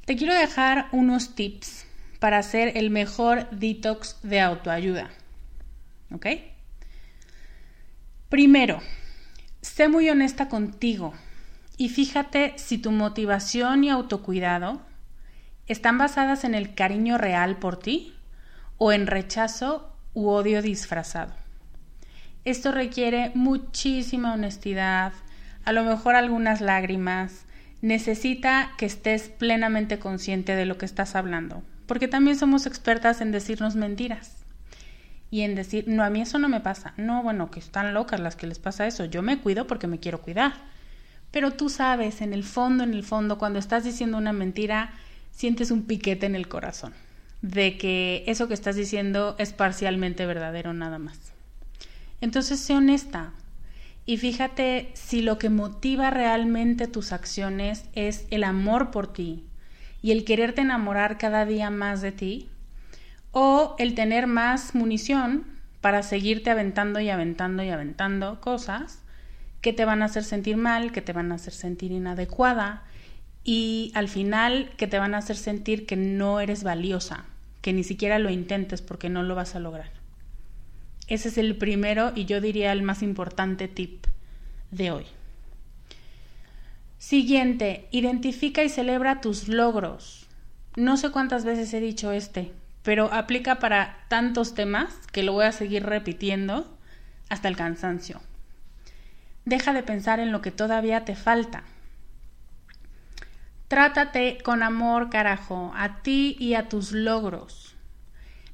Te 0.04 0.16
quiero 0.16 0.34
dejar 0.34 0.88
unos 0.92 1.34
tips 1.34 1.86
para 2.18 2.38
hacer 2.38 2.76
el 2.76 2.90
mejor 2.90 3.48
detox 3.50 4.18
de 4.22 4.40
autoayuda. 4.40 5.10
¿Ok? 6.12 6.26
Primero, 8.28 8.80
sé 9.62 9.88
muy 9.88 10.10
honesta 10.10 10.48
contigo 10.48 11.14
y 11.76 11.88
fíjate 11.88 12.52
si 12.56 12.78
tu 12.78 12.90
motivación 12.90 13.84
y 13.84 13.90
autocuidado 13.90 14.82
están 15.66 15.96
basadas 15.96 16.44
en 16.44 16.54
el 16.54 16.74
cariño 16.74 17.16
real 17.16 17.56
por 17.56 17.78
ti 17.78 18.14
o 18.76 18.92
en 18.92 19.06
rechazo 19.06 19.90
u 20.12 20.28
odio 20.28 20.60
disfrazado. 20.60 21.32
Esto 22.44 22.72
requiere 22.72 23.32
muchísima 23.34 24.34
honestidad, 24.34 25.14
a 25.64 25.72
lo 25.72 25.82
mejor 25.82 26.14
algunas 26.14 26.60
lágrimas. 26.60 27.43
Necesita 27.84 28.72
que 28.78 28.86
estés 28.86 29.28
plenamente 29.28 29.98
consciente 29.98 30.56
de 30.56 30.64
lo 30.64 30.78
que 30.78 30.86
estás 30.86 31.14
hablando, 31.14 31.62
porque 31.84 32.08
también 32.08 32.38
somos 32.38 32.64
expertas 32.64 33.20
en 33.20 33.30
decirnos 33.30 33.76
mentiras 33.76 34.36
y 35.30 35.42
en 35.42 35.54
decir, 35.54 35.84
no, 35.86 36.02
a 36.02 36.08
mí 36.08 36.22
eso 36.22 36.38
no 36.38 36.48
me 36.48 36.60
pasa. 36.60 36.94
No, 36.96 37.22
bueno, 37.22 37.50
que 37.50 37.60
están 37.60 37.92
locas 37.92 38.20
las 38.20 38.36
que 38.36 38.46
les 38.46 38.58
pasa 38.58 38.86
eso. 38.86 39.04
Yo 39.04 39.20
me 39.20 39.38
cuido 39.38 39.66
porque 39.66 39.86
me 39.86 40.00
quiero 40.00 40.22
cuidar. 40.22 40.54
Pero 41.30 41.50
tú 41.50 41.68
sabes, 41.68 42.22
en 42.22 42.32
el 42.32 42.42
fondo, 42.42 42.84
en 42.84 42.94
el 42.94 43.04
fondo, 43.04 43.36
cuando 43.36 43.58
estás 43.58 43.84
diciendo 43.84 44.16
una 44.16 44.32
mentira, 44.32 44.94
sientes 45.30 45.70
un 45.70 45.82
piquete 45.82 46.24
en 46.24 46.36
el 46.36 46.48
corazón 46.48 46.94
de 47.42 47.76
que 47.76 48.24
eso 48.26 48.48
que 48.48 48.54
estás 48.54 48.76
diciendo 48.76 49.36
es 49.38 49.52
parcialmente 49.52 50.24
verdadero 50.24 50.72
nada 50.72 50.98
más. 50.98 51.18
Entonces, 52.22 52.60
sé 52.60 52.74
honesta 52.74 53.34
y 54.06 54.18
fíjate 54.18 54.90
si 54.94 55.22
lo 55.22 55.38
que 55.38 55.48
motiva 55.48 56.10
realmente 56.10 56.86
tus 56.86 57.12
acciones 57.12 57.84
es 57.94 58.26
el 58.30 58.44
amor 58.44 58.90
por 58.90 59.12
ti 59.12 59.44
y 60.02 60.12
el 60.12 60.24
quererte 60.24 60.60
enamorar 60.60 61.16
cada 61.16 61.46
día 61.46 61.70
más 61.70 62.02
de 62.02 62.12
ti 62.12 62.48
o 63.32 63.74
el 63.78 63.94
tener 63.94 64.26
más 64.26 64.74
munición 64.74 65.44
para 65.80 66.02
seguirte 66.02 66.50
aventando 66.50 67.00
y 67.00 67.08
aventando 67.08 67.62
y 67.62 67.70
aventando 67.70 68.40
cosas 68.40 69.00
que 69.60 69.72
te 69.72 69.86
van 69.86 70.02
a 70.02 70.06
hacer 70.06 70.24
sentir 70.24 70.58
mal, 70.58 70.92
que 70.92 71.00
te 71.00 71.14
van 71.14 71.32
a 71.32 71.36
hacer 71.36 71.54
sentir 71.54 71.90
inadecuada 71.90 72.82
y 73.44 73.92
al 73.94 74.08
final 74.08 74.70
que 74.76 74.86
te 74.86 74.98
van 74.98 75.14
a 75.14 75.18
hacer 75.18 75.36
sentir 75.36 75.86
que 75.86 75.96
no 75.96 76.40
eres 76.40 76.62
valiosa, 76.62 77.24
que 77.62 77.72
ni 77.72 77.84
siquiera 77.84 78.18
lo 78.18 78.30
intentes 78.30 78.82
porque 78.82 79.08
no 79.08 79.22
lo 79.22 79.34
vas 79.34 79.54
a 79.54 79.60
lograr. 79.60 80.03
Ese 81.06 81.28
es 81.28 81.38
el 81.38 81.56
primero 81.56 82.12
y 82.14 82.24
yo 82.24 82.40
diría 82.40 82.72
el 82.72 82.82
más 82.82 83.02
importante 83.02 83.68
tip 83.68 84.06
de 84.70 84.90
hoy. 84.90 85.06
Siguiente, 86.98 87.86
identifica 87.90 88.64
y 88.64 88.70
celebra 88.70 89.20
tus 89.20 89.48
logros. 89.48 90.26
No 90.76 90.96
sé 90.96 91.10
cuántas 91.10 91.44
veces 91.44 91.72
he 91.74 91.80
dicho 91.80 92.12
este, 92.12 92.52
pero 92.82 93.12
aplica 93.12 93.58
para 93.58 93.98
tantos 94.08 94.54
temas 94.54 94.94
que 95.12 95.22
lo 95.22 95.32
voy 95.32 95.44
a 95.44 95.52
seguir 95.52 95.84
repitiendo 95.84 96.66
hasta 97.28 97.48
el 97.48 97.56
cansancio. 97.56 98.20
Deja 99.44 99.74
de 99.74 99.82
pensar 99.82 100.18
en 100.20 100.32
lo 100.32 100.40
que 100.40 100.50
todavía 100.50 101.04
te 101.04 101.14
falta. 101.14 101.64
Trátate 103.68 104.38
con 104.42 104.62
amor, 104.62 105.10
carajo, 105.10 105.72
a 105.76 106.02
ti 106.02 106.36
y 106.38 106.54
a 106.54 106.68
tus 106.68 106.92
logros. 106.92 107.73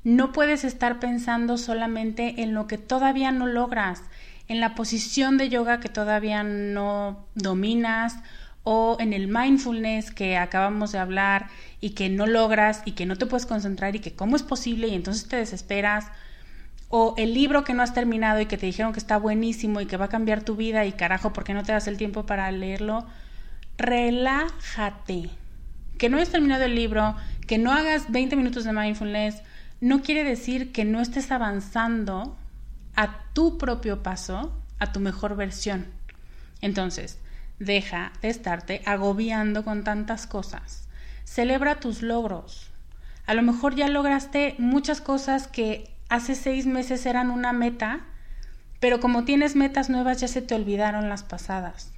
No 0.05 0.33
puedes 0.33 0.65
estar 0.65 0.99
pensando 0.99 1.59
solamente 1.59 2.43
en 2.43 2.55
lo 2.55 2.67
que 2.67 2.79
todavía 2.79 3.33
no 3.33 3.47
logras, 3.47 4.03
en 4.49 4.61
la 4.61 4.75
posición 4.75 5.39
de 5.39 5.49
yoga 5.49 5.81
que 5.81 5.89
todavía 5.89 6.43
no 6.43 7.27
dominas 7.35 8.17
o 8.63 8.97
en 9.01 9.13
el 9.13 9.29
mindfulness 9.29 10.11
que 10.11 10.37
acabamos 10.37 10.93
de 10.93 10.99
hablar 10.99 11.49
y 11.81 11.91
que 11.91 12.09
no 12.09 12.27
logras 12.27 12.83
y 12.85 12.93
que 12.93 13.07
no 13.07 13.17
te 13.17 13.27
puedes 13.27 13.47
concentrar 13.47 13.97
y 13.97 14.01
que 14.01 14.15
cómo 14.15 14.37
es 14.37 14.43
posible 14.43 14.89
y 14.89 14.95
entonces 14.95 15.29
te 15.29 15.37
desesperas 15.37 16.07
o 16.89 17.15
el 17.17 17.33
libro 17.35 17.65
que 17.65 17.73
no 17.73 17.83
has 17.83 17.95
terminado 17.95 18.41
y 18.41 18.47
que 18.47 18.59
te 18.59 18.67
dijeron 18.67 18.93
que 18.93 18.99
está 18.99 19.17
buenísimo 19.17 19.81
y 19.81 19.87
que 19.87 19.97
va 19.97 20.07
a 20.07 20.09
cambiar 20.09 20.43
tu 20.43 20.57
vida 20.57 20.85
y 20.85 20.93
carajo, 20.93 21.33
¿por 21.33 21.45
qué 21.45 21.55
no 21.55 21.63
te 21.63 21.73
das 21.73 21.87
el 21.87 21.97
tiempo 21.97 22.27
para 22.27 22.51
leerlo? 22.51 23.07
relájate. 23.81 25.31
Que 25.99 26.09
no 26.09 26.17
hayas 26.17 26.31
terminado 26.31 26.65
el 26.65 26.75
libro, 26.75 27.17
que 27.47 27.59
no 27.59 27.73
hagas 27.73 28.11
20 28.11 28.37
minutos 28.37 28.65
de 28.65 28.73
mindfulness, 28.73 29.43
no 29.81 30.03
quiere 30.03 30.25
decir 30.25 30.73
que 30.73 30.85
no 30.85 31.01
estés 31.01 31.31
avanzando 31.33 32.37
a 32.97 33.25
tu 33.33 33.57
propio 33.57 34.03
paso, 34.03 34.53
a 34.79 34.93
tu 34.93 35.01
mejor 35.01 35.37
versión. 35.37 35.87
Entonces, 36.61 37.19
deja 37.59 38.13
de 38.21 38.29
estarte 38.29 38.83
agobiando 38.85 39.65
con 39.65 39.85
tantas 39.85 40.27
cosas. 40.27 40.89
Celebra 41.25 41.81
tus 41.81 42.03
logros. 42.03 42.71
A 43.27 43.35
lo 43.35 43.43
mejor 43.43 43.75
ya 43.75 43.89
lograste 43.89 44.55
muchas 44.59 45.01
cosas 45.01 45.47
que 45.47 45.95
hace 46.09 46.35
seis 46.35 46.67
meses 46.67 47.07
eran 47.07 47.31
una 47.31 47.53
meta, 47.53 48.01
pero 48.81 49.01
como 49.01 49.25
tienes 49.25 49.57
metas 49.57 49.89
nuevas 49.89 50.21
ya 50.21 50.29
se 50.29 50.43
te 50.43 50.55
olvidaron 50.55 51.09
las 51.09 51.23
pasadas. 51.23 51.93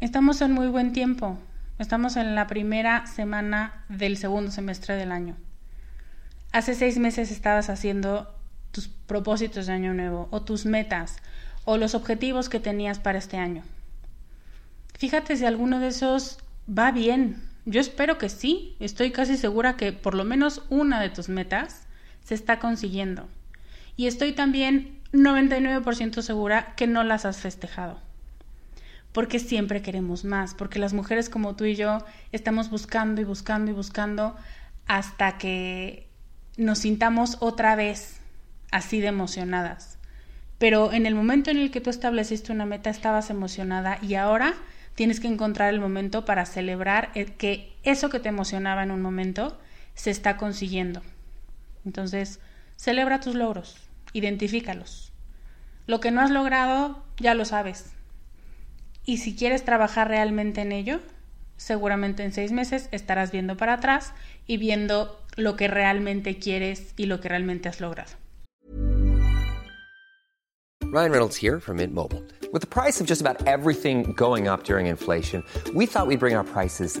Estamos 0.00 0.40
en 0.40 0.52
muy 0.52 0.68
buen 0.68 0.92
tiempo. 0.92 1.38
Estamos 1.78 2.16
en 2.16 2.34
la 2.34 2.46
primera 2.46 3.06
semana 3.06 3.84
del 3.88 4.16
segundo 4.16 4.50
semestre 4.50 4.96
del 4.96 5.12
año. 5.12 5.36
Hace 6.52 6.74
seis 6.74 6.98
meses 6.98 7.30
estabas 7.30 7.70
haciendo 7.70 8.34
tus 8.72 8.88
propósitos 8.88 9.66
de 9.66 9.72
año 9.72 9.94
nuevo 9.94 10.28
o 10.30 10.42
tus 10.42 10.66
metas 10.66 11.16
o 11.64 11.76
los 11.76 11.94
objetivos 11.94 12.48
que 12.48 12.58
tenías 12.58 12.98
para 12.98 13.18
este 13.18 13.36
año. 13.36 13.62
Fíjate 14.98 15.36
si 15.36 15.44
alguno 15.46 15.78
de 15.78 15.88
esos 15.88 16.38
va 16.68 16.90
bien. 16.90 17.42
Yo 17.66 17.80
espero 17.80 18.18
que 18.18 18.28
sí. 18.28 18.76
Estoy 18.80 19.12
casi 19.12 19.36
segura 19.36 19.76
que 19.76 19.92
por 19.92 20.14
lo 20.14 20.24
menos 20.24 20.62
una 20.68 21.00
de 21.00 21.10
tus 21.10 21.28
metas 21.28 21.82
se 22.24 22.34
está 22.34 22.58
consiguiendo. 22.58 23.28
Y 23.96 24.06
estoy 24.06 24.32
también 24.32 24.98
99% 25.12 26.22
segura 26.22 26.74
que 26.74 26.86
no 26.86 27.04
las 27.04 27.24
has 27.24 27.38
festejado 27.38 28.00
porque 29.12 29.38
siempre 29.38 29.82
queremos 29.82 30.24
más, 30.24 30.54
porque 30.54 30.78
las 30.78 30.92
mujeres 30.92 31.28
como 31.28 31.56
tú 31.56 31.64
y 31.64 31.74
yo 31.74 32.04
estamos 32.32 32.70
buscando 32.70 33.20
y 33.20 33.24
buscando 33.24 33.70
y 33.70 33.74
buscando 33.74 34.36
hasta 34.86 35.36
que 35.38 36.09
nos 36.60 36.80
sintamos 36.80 37.36
otra 37.40 37.74
vez 37.74 38.20
así 38.70 39.00
de 39.00 39.08
emocionadas. 39.08 39.98
Pero 40.58 40.92
en 40.92 41.06
el 41.06 41.14
momento 41.14 41.50
en 41.50 41.56
el 41.56 41.70
que 41.70 41.80
tú 41.80 41.90
estableciste 41.90 42.52
una 42.52 42.66
meta 42.66 42.90
estabas 42.90 43.30
emocionada 43.30 43.98
y 44.02 44.14
ahora 44.14 44.54
tienes 44.94 45.20
que 45.20 45.28
encontrar 45.28 45.72
el 45.72 45.80
momento 45.80 46.24
para 46.24 46.44
celebrar 46.44 47.12
que 47.12 47.72
eso 47.82 48.10
que 48.10 48.20
te 48.20 48.28
emocionaba 48.28 48.82
en 48.82 48.90
un 48.90 49.00
momento 49.00 49.58
se 49.94 50.10
está 50.10 50.36
consiguiendo. 50.36 51.02
Entonces, 51.86 52.40
celebra 52.76 53.20
tus 53.20 53.34
logros, 53.34 53.76
identifícalos. 54.12 55.12
Lo 55.86 56.00
que 56.00 56.10
no 56.10 56.20
has 56.20 56.30
logrado, 56.30 57.02
ya 57.16 57.34
lo 57.34 57.46
sabes, 57.46 57.94
y 59.04 59.16
si 59.16 59.34
quieres 59.34 59.64
trabajar 59.64 60.08
realmente 60.08 60.60
en 60.60 60.72
ello, 60.72 61.00
seguramente 61.56 62.22
en 62.22 62.32
seis 62.32 62.52
meses 62.52 62.88
estarás 62.92 63.32
viendo 63.32 63.56
para 63.56 63.74
atrás 63.74 64.12
y 64.46 64.56
viendo 64.58 65.19
lo 65.36 65.56
que 65.56 65.68
realmente 65.68 66.38
quieres 66.38 66.94
y 66.96 67.06
lo 67.06 67.20
que 67.20 67.28
realmente 67.28 67.68
has 67.68 67.80
logrado. 67.80 68.12
Ryan 70.92 71.12
Reynolds 71.12 71.36
here 71.36 71.60
from 71.60 71.76
Mint 71.76 71.94
Mobile. 71.94 72.20
With 72.52 72.62
the 72.62 72.66
price 72.66 73.00
of 73.00 73.06
just 73.06 73.20
about 73.20 73.46
everything 73.46 74.12
going 74.14 74.48
up 74.48 74.64
during 74.64 74.86
inflation, 74.86 75.44
we 75.72 75.86
thought 75.86 76.08
we'd 76.08 76.18
bring 76.18 76.34
our 76.34 76.42
prices 76.42 77.00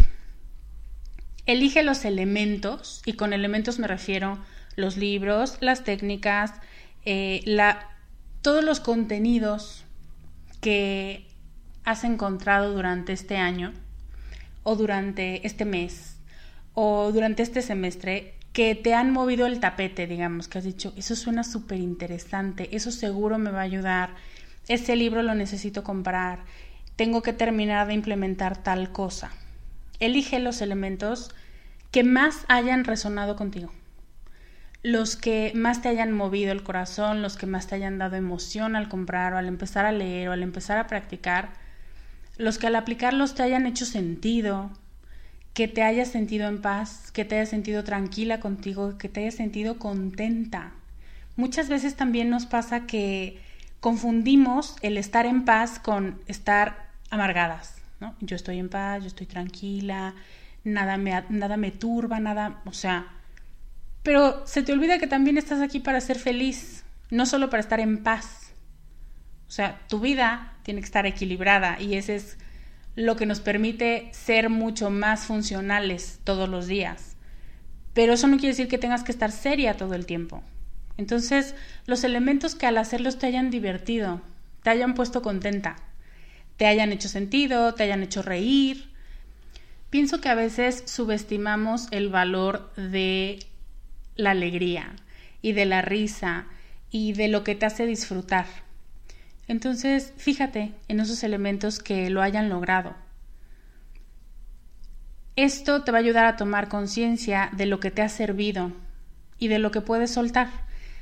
Elige 1.51 1.83
los 1.83 2.05
elementos, 2.05 3.01
y 3.05 3.13
con 3.13 3.33
elementos 3.33 3.77
me 3.77 3.85
refiero 3.85 4.37
los 4.77 4.95
libros, 4.95 5.57
las 5.59 5.83
técnicas, 5.83 6.53
eh, 7.03 7.41
la, 7.43 7.89
todos 8.41 8.63
los 8.63 8.79
contenidos 8.79 9.83
que 10.61 11.27
has 11.83 12.05
encontrado 12.05 12.71
durante 12.71 13.11
este 13.11 13.35
año 13.35 13.73
o 14.63 14.77
durante 14.77 15.45
este 15.45 15.65
mes 15.65 16.15
o 16.73 17.11
durante 17.11 17.43
este 17.43 17.61
semestre 17.61 18.35
que 18.53 18.73
te 18.73 18.93
han 18.93 19.11
movido 19.11 19.45
el 19.45 19.59
tapete, 19.59 20.07
digamos, 20.07 20.47
que 20.47 20.59
has 20.59 20.63
dicho, 20.63 20.93
eso 20.95 21.17
suena 21.17 21.43
súper 21.43 21.79
interesante, 21.79 22.73
eso 22.73 22.91
seguro 22.91 23.37
me 23.37 23.51
va 23.51 23.59
a 23.59 23.63
ayudar, 23.63 24.15
ese 24.69 24.95
libro 24.95 25.21
lo 25.21 25.35
necesito 25.35 25.83
comprar, 25.83 26.45
tengo 26.95 27.21
que 27.21 27.33
terminar 27.33 27.87
de 27.87 27.93
implementar 27.93 28.63
tal 28.63 28.93
cosa. 28.93 29.33
Elige 29.99 30.39
los 30.39 30.61
elementos 30.61 31.31
que 31.91 32.03
más 32.03 32.45
hayan 32.47 32.85
resonado 32.85 33.35
contigo, 33.35 33.71
los 34.81 35.15
que 35.15 35.51
más 35.53 35.81
te 35.81 35.89
hayan 35.89 36.11
movido 36.11 36.51
el 36.51 36.63
corazón, 36.63 37.21
los 37.21 37.37
que 37.37 37.45
más 37.45 37.67
te 37.67 37.75
hayan 37.75 37.97
dado 37.97 38.15
emoción 38.15 38.75
al 38.75 38.89
comprar 38.89 39.33
o 39.33 39.37
al 39.37 39.47
empezar 39.47 39.85
a 39.85 39.91
leer 39.91 40.29
o 40.29 40.31
al 40.31 40.41
empezar 40.41 40.77
a 40.77 40.87
practicar, 40.87 41.49
los 42.37 42.57
que 42.57 42.67
al 42.67 42.75
aplicarlos 42.75 43.35
te 43.35 43.43
hayan 43.43 43.67
hecho 43.67 43.85
sentido, 43.85 44.71
que 45.53 45.67
te 45.67 45.83
hayas 45.83 46.07
sentido 46.07 46.47
en 46.47 46.61
paz, 46.61 47.11
que 47.11 47.25
te 47.25 47.35
hayas 47.35 47.49
sentido 47.49 47.83
tranquila 47.83 48.39
contigo, 48.39 48.97
que 48.97 49.09
te 49.09 49.21
hayas 49.21 49.35
sentido 49.35 49.77
contenta. 49.77 50.71
Muchas 51.35 51.69
veces 51.69 51.95
también 51.95 52.29
nos 52.29 52.45
pasa 52.45 52.87
que 52.87 53.39
confundimos 53.81 54.77
el 54.81 54.97
estar 54.97 55.25
en 55.25 55.43
paz 55.43 55.79
con 55.79 56.21
estar 56.27 56.89
amargadas, 57.09 57.75
¿no? 57.99 58.15
Yo 58.21 58.35
estoy 58.35 58.59
en 58.59 58.69
paz, 58.69 59.01
yo 59.01 59.07
estoy 59.07 59.27
tranquila, 59.27 60.15
nada 60.63 60.97
me, 60.97 61.23
nada 61.29 61.57
me 61.57 61.71
turba, 61.71 62.19
nada, 62.19 62.61
o 62.65 62.73
sea, 62.73 63.07
pero 64.03 64.45
se 64.45 64.63
te 64.63 64.73
olvida 64.73 64.99
que 64.99 65.07
también 65.07 65.37
estás 65.37 65.61
aquí 65.61 65.79
para 65.79 66.01
ser 66.01 66.17
feliz, 66.17 66.83
no 67.09 67.25
solo 67.25 67.49
para 67.49 67.61
estar 67.61 67.79
en 67.79 68.03
paz. 68.03 68.51
O 69.47 69.51
sea, 69.51 69.79
tu 69.87 69.99
vida 69.99 70.53
tiene 70.63 70.79
que 70.79 70.85
estar 70.85 71.05
equilibrada 71.05 71.79
y 71.79 71.95
ese 71.95 72.15
es 72.15 72.37
lo 72.95 73.15
que 73.15 73.25
nos 73.25 73.39
permite 73.39 74.09
ser 74.11 74.49
mucho 74.49 74.89
más 74.89 75.25
funcionales 75.25 76.19
todos 76.23 76.49
los 76.49 76.67
días. 76.67 77.15
Pero 77.93 78.13
eso 78.13 78.27
no 78.27 78.37
quiere 78.37 78.53
decir 78.53 78.67
que 78.67 78.77
tengas 78.77 79.03
que 79.03 79.11
estar 79.11 79.31
seria 79.31 79.75
todo 79.75 79.93
el 79.93 80.05
tiempo. 80.05 80.43
Entonces, 80.97 81.55
los 81.85 82.03
elementos 82.03 82.55
que 82.55 82.65
al 82.65 82.77
hacerlos 82.77 83.17
te 83.17 83.27
hayan 83.27 83.49
divertido, 83.49 84.21
te 84.63 84.69
hayan 84.69 84.93
puesto 84.93 85.21
contenta, 85.21 85.77
te 86.57 86.67
hayan 86.67 86.91
hecho 86.91 87.09
sentido, 87.09 87.73
te 87.73 87.83
hayan 87.83 88.03
hecho 88.03 88.21
reír. 88.21 88.90
Pienso 89.91 90.21
que 90.21 90.29
a 90.29 90.35
veces 90.35 90.83
subestimamos 90.87 91.89
el 91.91 92.07
valor 92.07 92.73
de 92.75 93.39
la 94.15 94.31
alegría 94.31 94.95
y 95.41 95.51
de 95.51 95.65
la 95.65 95.81
risa 95.81 96.45
y 96.89 97.11
de 97.11 97.27
lo 97.27 97.43
que 97.43 97.55
te 97.55 97.65
hace 97.65 97.85
disfrutar. 97.85 98.45
Entonces, 99.49 100.13
fíjate 100.15 100.71
en 100.87 101.01
esos 101.01 101.23
elementos 101.25 101.79
que 101.79 102.09
lo 102.09 102.21
hayan 102.21 102.47
logrado. 102.47 102.95
Esto 105.35 105.83
te 105.83 105.91
va 105.91 105.97
a 105.97 106.01
ayudar 106.01 106.25
a 106.25 106.37
tomar 106.37 106.69
conciencia 106.69 107.49
de 107.51 107.65
lo 107.65 107.81
que 107.81 107.91
te 107.91 108.01
ha 108.01 108.07
servido 108.07 108.71
y 109.39 109.49
de 109.49 109.59
lo 109.59 109.71
que 109.71 109.81
puedes 109.81 110.11
soltar, 110.11 110.47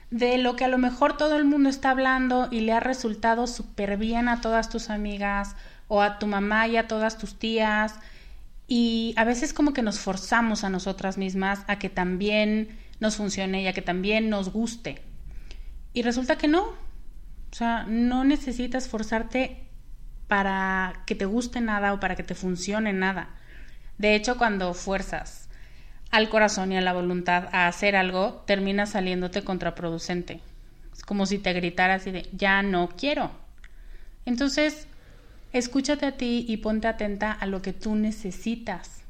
de 0.10 0.40
lo 0.40 0.56
que 0.56 0.66
a 0.66 0.68
lo 0.68 0.80
mejor 0.80 1.16
todo 1.16 1.36
el 1.36 1.46
mundo 1.46 1.70
está 1.70 1.92
hablando 1.92 2.48
y 2.50 2.62
le 2.62 2.72
ha 2.72 2.80
resultado 2.80 3.46
súper 3.46 3.98
bien 3.98 4.30
a 4.30 4.42
todas 4.42 4.70
tus 4.70 4.90
amigas 4.90 5.56
o 5.88 6.02
a 6.02 6.18
tu 6.18 6.26
mamá 6.26 6.68
y 6.68 6.78
a 6.78 6.88
todas 6.88 7.20
tus 7.20 7.38
tías. 7.38 8.00
Y 8.72 9.16
a 9.18 9.24
veces 9.24 9.52
como 9.52 9.74
que 9.74 9.82
nos 9.82 10.00
forzamos 10.00 10.64
a 10.64 10.70
nosotras 10.70 11.18
mismas 11.18 11.62
a 11.68 11.80
que 11.80 11.90
también 11.90 12.78
nos 13.00 13.16
funcione 13.16 13.64
y 13.64 13.68
a 13.68 13.74
que 13.74 13.82
también 13.82 14.30
nos 14.30 14.54
guste. 14.54 15.02
Y 15.92 16.04
resulta 16.04 16.38
que 16.38 16.48
no, 16.48 16.62
o 16.62 17.56
sea, 17.56 17.86
no 17.88 18.24
necesitas 18.24 18.88
forzarte 18.88 19.66
para 20.28 21.02
que 21.08 21.16
te 21.16 21.26
guste 21.26 21.62
nada 21.62 21.94
o 21.94 22.00
para 22.00 22.16
que 22.16 22.22
te 22.22 22.36
funcione 22.36 22.94
nada. 22.94 23.30
De 23.98 24.14
hecho, 24.14 24.38
cuando 24.38 24.76
fuerzas 24.76 25.50
al 26.12 26.30
corazón 26.30 26.72
y 26.72 26.78
a 26.78 26.82
la 26.82 26.94
voluntad 26.94 27.50
a 27.52 27.68
hacer 27.68 27.96
algo, 27.96 28.44
termina 28.46 28.86
saliéndote 28.86 29.44
contraproducente. 29.44 30.42
Es 30.94 31.02
como 31.02 31.26
si 31.26 31.40
te 31.40 31.54
gritaras 31.54 32.06
y 32.06 32.12
de 32.12 32.30
ya 32.34 32.62
no 32.62 32.90
quiero. 32.90 33.32
Entonces, 34.26 34.88
escúchate 35.54 36.06
a 36.06 36.18
ti 36.18 36.46
y 36.48 36.58
ponte 36.58 36.88
atenta 36.88 37.32
a 37.32 37.46
lo 37.46 37.62
que 37.62 37.74
tú 37.74 37.96
necesitas 37.96 39.02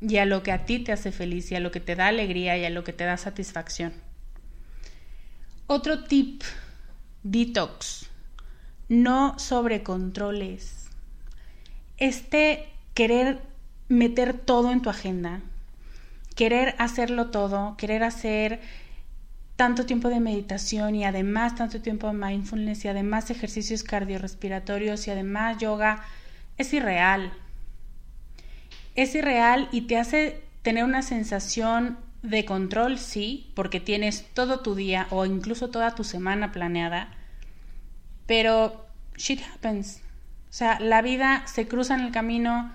y 0.00 0.16
a 0.16 0.26
lo 0.26 0.42
que 0.42 0.52
a 0.52 0.64
ti 0.64 0.78
te 0.78 0.92
hace 0.92 1.12
feliz 1.12 1.50
y 1.52 1.54
a 1.54 1.60
lo 1.60 1.70
que 1.70 1.80
te 1.80 1.94
da 1.94 2.08
alegría 2.08 2.56
y 2.56 2.64
a 2.64 2.70
lo 2.70 2.84
que 2.84 2.92
te 2.92 3.04
da 3.04 3.16
satisfacción. 3.16 3.92
Otro 5.66 6.04
tip 6.04 6.42
Detox. 7.22 8.06
No 8.88 9.38
sobrecontroles. 9.38 10.86
Este 11.98 12.68
querer 12.94 13.40
meter 13.88 14.34
todo 14.34 14.72
en 14.72 14.82
tu 14.82 14.90
agenda, 14.90 15.40
querer 16.34 16.74
hacerlo 16.78 17.30
todo, 17.30 17.76
querer 17.76 18.02
hacer 18.02 18.60
tanto 19.62 19.86
tiempo 19.86 20.08
de 20.08 20.18
meditación 20.18 20.96
y 20.96 21.04
además 21.04 21.54
tanto 21.54 21.80
tiempo 21.80 22.08
de 22.08 22.14
mindfulness 22.14 22.84
y 22.84 22.88
además 22.88 23.30
ejercicios 23.30 23.84
cardiorrespiratorios 23.84 25.06
y 25.06 25.12
además 25.12 25.58
yoga, 25.58 26.02
es 26.58 26.74
irreal. 26.74 27.32
Es 28.96 29.14
irreal 29.14 29.68
y 29.70 29.82
te 29.82 29.98
hace 29.98 30.42
tener 30.62 30.82
una 30.82 31.02
sensación 31.02 31.96
de 32.22 32.44
control, 32.44 32.98
sí, 32.98 33.52
porque 33.54 33.78
tienes 33.78 34.26
todo 34.34 34.58
tu 34.58 34.74
día 34.74 35.06
o 35.10 35.26
incluso 35.26 35.70
toda 35.70 35.94
tu 35.94 36.02
semana 36.02 36.50
planeada, 36.50 37.14
pero 38.26 38.84
shit 39.16 39.42
happens. 39.54 40.00
O 40.50 40.54
sea, 40.54 40.80
la 40.80 41.02
vida 41.02 41.44
se 41.46 41.68
cruza 41.68 41.94
en 41.94 42.00
el 42.00 42.10
camino 42.10 42.72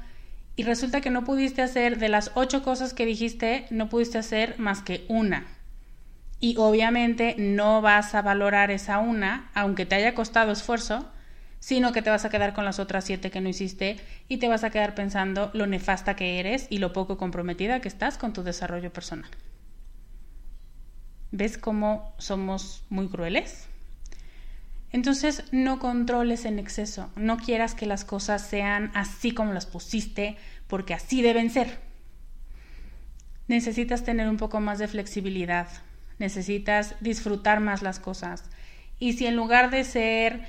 y 0.56 0.64
resulta 0.64 1.02
que 1.02 1.10
no 1.10 1.26
pudiste 1.26 1.62
hacer 1.62 2.00
de 2.00 2.08
las 2.08 2.32
ocho 2.36 2.64
cosas 2.64 2.94
que 2.94 3.06
dijiste, 3.06 3.68
no 3.72 3.90
pudiste 3.90 4.18
hacer 4.18 4.58
más 4.58 4.82
que 4.82 5.04
una. 5.10 5.57
Y 6.40 6.56
obviamente 6.58 7.36
no 7.38 7.82
vas 7.82 8.14
a 8.14 8.22
valorar 8.22 8.72
esa 8.72 9.00
una, 9.00 9.50
aunque 9.54 9.86
te 9.86 9.96
haya 9.96 10.14
costado 10.14 10.52
esfuerzo, 10.52 11.10
sino 11.60 11.92
que 11.92 12.02
te 12.02 12.10
vas 12.10 12.26
a 12.26 12.30
quedar 12.30 12.54
con 12.54 12.66
las 12.66 12.80
otras 12.80 13.06
siete 13.06 13.32
que 13.32 13.42
no 13.42 13.50
hiciste 13.50 13.98
y 14.28 14.38
te 14.38 14.48
vas 14.48 14.64
a 14.64 14.70
quedar 14.70 14.94
pensando 14.96 15.50
lo 15.54 15.66
nefasta 15.66 16.16
que 16.16 16.40
eres 16.40 16.68
y 16.70 16.78
lo 16.78 16.94
poco 16.94 17.18
comprometida 17.18 17.82
que 17.82 17.88
estás 17.88 18.18
con 18.18 18.34
tu 18.34 18.44
desarrollo 18.44 18.94
personal. 18.94 19.30
¿Ves 21.32 21.58
cómo 21.58 22.14
somos 22.18 22.84
muy 22.90 23.08
crueles? 23.10 23.68
Entonces 24.92 25.44
no 25.52 25.80
controles 25.80 26.46
en 26.46 26.60
exceso, 26.60 27.10
no 27.16 27.38
quieras 27.38 27.76
que 27.76 27.86
las 27.86 28.06
cosas 28.06 28.42
sean 28.42 28.92
así 28.94 29.34
como 29.34 29.52
las 29.52 29.66
pusiste, 29.66 30.38
porque 30.68 30.94
así 30.94 31.22
deben 31.22 31.50
ser. 31.50 31.80
Necesitas 33.48 34.04
tener 34.04 34.30
un 34.30 34.38
poco 34.38 34.62
más 34.62 34.80
de 34.80 34.88
flexibilidad, 34.88 35.68
necesitas 36.20 36.96
disfrutar 37.00 37.60
más 37.60 37.82
las 37.82 38.00
cosas. 38.00 38.44
Y 39.00 39.14
si 39.14 39.28
en 39.28 39.36
lugar 39.36 39.70
de 39.70 39.84
ser 39.84 40.42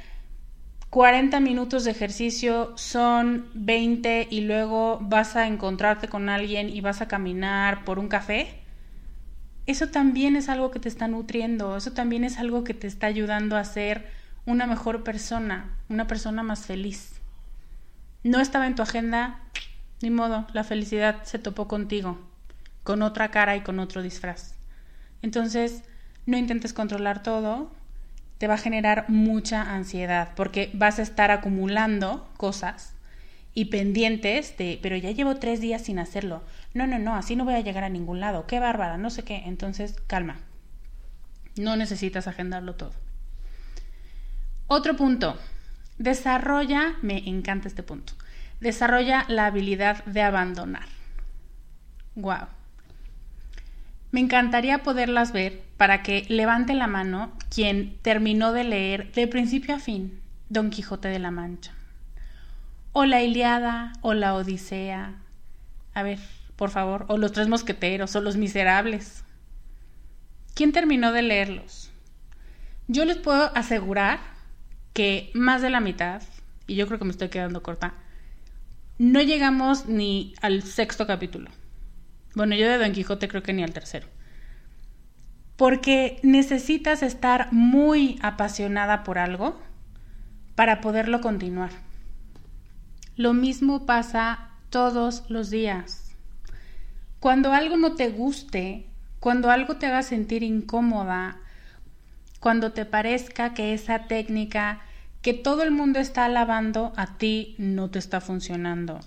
40 0.90 1.40
minutos 1.40 1.84
de 1.84 1.90
ejercicio 1.90 2.72
son 2.76 3.48
20 3.54 4.28
y 4.30 4.40
luego 4.40 4.98
vas 5.02 5.36
a 5.36 5.46
encontrarte 5.46 6.08
con 6.08 6.28
alguien 6.28 6.70
y 6.70 6.80
vas 6.80 7.02
a 7.02 7.08
caminar 7.08 7.84
por 7.84 7.98
un 7.98 8.08
café, 8.08 8.62
eso 9.66 9.88
también 9.88 10.34
es 10.34 10.48
algo 10.48 10.70
que 10.70 10.80
te 10.80 10.88
está 10.88 11.08
nutriendo, 11.08 11.76
eso 11.76 11.92
también 11.92 12.24
es 12.24 12.38
algo 12.38 12.64
que 12.64 12.72
te 12.72 12.86
está 12.86 13.06
ayudando 13.06 13.58
a 13.58 13.64
ser 13.64 14.10
una 14.46 14.66
mejor 14.66 15.04
persona, 15.04 15.76
una 15.90 16.06
persona 16.06 16.42
más 16.42 16.64
feliz. 16.64 17.20
No 18.24 18.40
estaba 18.40 18.66
en 18.66 18.74
tu 18.74 18.80
agenda, 18.80 19.40
ni 20.00 20.08
modo, 20.08 20.46
la 20.54 20.64
felicidad 20.64 21.22
se 21.24 21.38
topó 21.38 21.68
contigo, 21.68 22.18
con 22.82 23.02
otra 23.02 23.30
cara 23.30 23.56
y 23.56 23.60
con 23.60 23.78
otro 23.78 24.00
disfraz. 24.00 24.57
Entonces, 25.22 25.82
no 26.26 26.36
intentes 26.36 26.72
controlar 26.72 27.22
todo, 27.22 27.70
te 28.38 28.46
va 28.46 28.54
a 28.54 28.58
generar 28.58 29.06
mucha 29.08 29.74
ansiedad 29.74 30.30
porque 30.36 30.70
vas 30.72 30.98
a 30.98 31.02
estar 31.02 31.30
acumulando 31.30 32.28
cosas 32.36 32.94
y 33.54 33.66
pendientes 33.66 34.56
de, 34.56 34.78
pero 34.82 34.96
ya 34.96 35.10
llevo 35.10 35.36
tres 35.36 35.60
días 35.60 35.82
sin 35.82 35.98
hacerlo. 35.98 36.42
No, 36.74 36.86
no, 36.86 36.98
no, 36.98 37.16
así 37.16 37.34
no 37.34 37.44
voy 37.44 37.54
a 37.54 37.60
llegar 37.60 37.82
a 37.82 37.88
ningún 37.88 38.20
lado. 38.20 38.46
Qué 38.46 38.60
bárbara, 38.60 38.98
no 38.98 39.10
sé 39.10 39.24
qué. 39.24 39.42
Entonces, 39.46 39.96
calma. 40.06 40.38
No 41.56 41.74
necesitas 41.74 42.28
agendarlo 42.28 42.76
todo. 42.76 42.92
Otro 44.68 44.96
punto. 44.96 45.36
Desarrolla, 45.98 46.94
me 47.02 47.28
encanta 47.28 47.66
este 47.66 47.82
punto. 47.82 48.12
Desarrolla 48.60 49.24
la 49.28 49.46
habilidad 49.46 50.04
de 50.04 50.22
abandonar. 50.22 50.86
Wow. 52.14 52.46
Me 54.10 54.20
encantaría 54.20 54.82
poderlas 54.82 55.32
ver 55.32 55.62
para 55.76 56.02
que 56.02 56.24
levante 56.28 56.72
la 56.74 56.86
mano 56.86 57.32
quien 57.54 57.98
terminó 58.02 58.52
de 58.52 58.64
leer 58.64 59.12
de 59.12 59.26
principio 59.26 59.74
a 59.74 59.78
fin 59.78 60.20
Don 60.48 60.70
Quijote 60.70 61.08
de 61.08 61.18
la 61.18 61.30
Mancha. 61.30 61.72
O 62.92 63.04
la 63.04 63.22
Iliada, 63.22 63.92
o 64.00 64.14
la 64.14 64.34
Odisea. 64.34 65.14
A 65.92 66.02
ver, 66.02 66.18
por 66.56 66.70
favor, 66.70 67.04
o 67.08 67.18
los 67.18 67.32
Tres 67.32 67.48
Mosqueteros, 67.48 68.16
o 68.16 68.20
los 68.22 68.36
Miserables. 68.36 69.24
¿Quién 70.54 70.72
terminó 70.72 71.12
de 71.12 71.22
leerlos? 71.22 71.90
Yo 72.88 73.04
les 73.04 73.18
puedo 73.18 73.54
asegurar 73.54 74.20
que 74.94 75.30
más 75.34 75.60
de 75.60 75.70
la 75.70 75.80
mitad, 75.80 76.22
y 76.66 76.76
yo 76.76 76.86
creo 76.86 76.98
que 76.98 77.04
me 77.04 77.10
estoy 77.10 77.28
quedando 77.28 77.62
corta, 77.62 77.94
no 78.96 79.20
llegamos 79.20 79.86
ni 79.86 80.34
al 80.40 80.62
sexto 80.62 81.06
capítulo. 81.06 81.50
Bueno, 82.34 82.54
yo 82.54 82.68
de 82.68 82.78
Don 82.78 82.92
Quijote 82.92 83.28
creo 83.28 83.42
que 83.42 83.52
ni 83.52 83.62
al 83.62 83.72
tercero. 83.72 84.06
Porque 85.56 86.20
necesitas 86.22 87.02
estar 87.02 87.52
muy 87.52 88.18
apasionada 88.22 89.02
por 89.02 89.18
algo 89.18 89.60
para 90.54 90.80
poderlo 90.80 91.20
continuar. 91.20 91.70
Lo 93.16 93.32
mismo 93.32 93.86
pasa 93.86 94.50
todos 94.70 95.24
los 95.28 95.50
días. 95.50 96.14
Cuando 97.20 97.52
algo 97.52 97.76
no 97.76 97.94
te 97.94 98.10
guste, 98.10 98.86
cuando 99.18 99.50
algo 99.50 99.76
te 99.76 99.86
haga 99.86 100.02
sentir 100.02 100.44
incómoda, 100.44 101.38
cuando 102.38 102.72
te 102.72 102.84
parezca 102.84 103.54
que 103.54 103.74
esa 103.74 104.06
técnica 104.06 104.80
que 105.22 105.34
todo 105.34 105.62
el 105.64 105.72
mundo 105.72 105.98
está 105.98 106.24
alabando 106.24 106.92
a 106.96 107.18
ti 107.18 107.56
no 107.58 107.90
te 107.90 107.98
está 107.98 108.20
funcionando. 108.20 109.00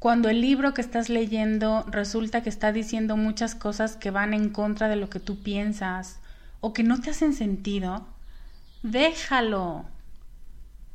Cuando 0.00 0.30
el 0.30 0.40
libro 0.40 0.72
que 0.72 0.80
estás 0.80 1.10
leyendo 1.10 1.84
resulta 1.90 2.42
que 2.42 2.48
está 2.48 2.72
diciendo 2.72 3.18
muchas 3.18 3.54
cosas 3.54 3.96
que 3.96 4.10
van 4.10 4.32
en 4.32 4.48
contra 4.48 4.88
de 4.88 4.96
lo 4.96 5.10
que 5.10 5.20
tú 5.20 5.42
piensas 5.42 6.20
o 6.60 6.72
que 6.72 6.82
no 6.82 7.02
te 7.02 7.10
hacen 7.10 7.34
sentido, 7.34 8.06
déjalo. 8.82 9.84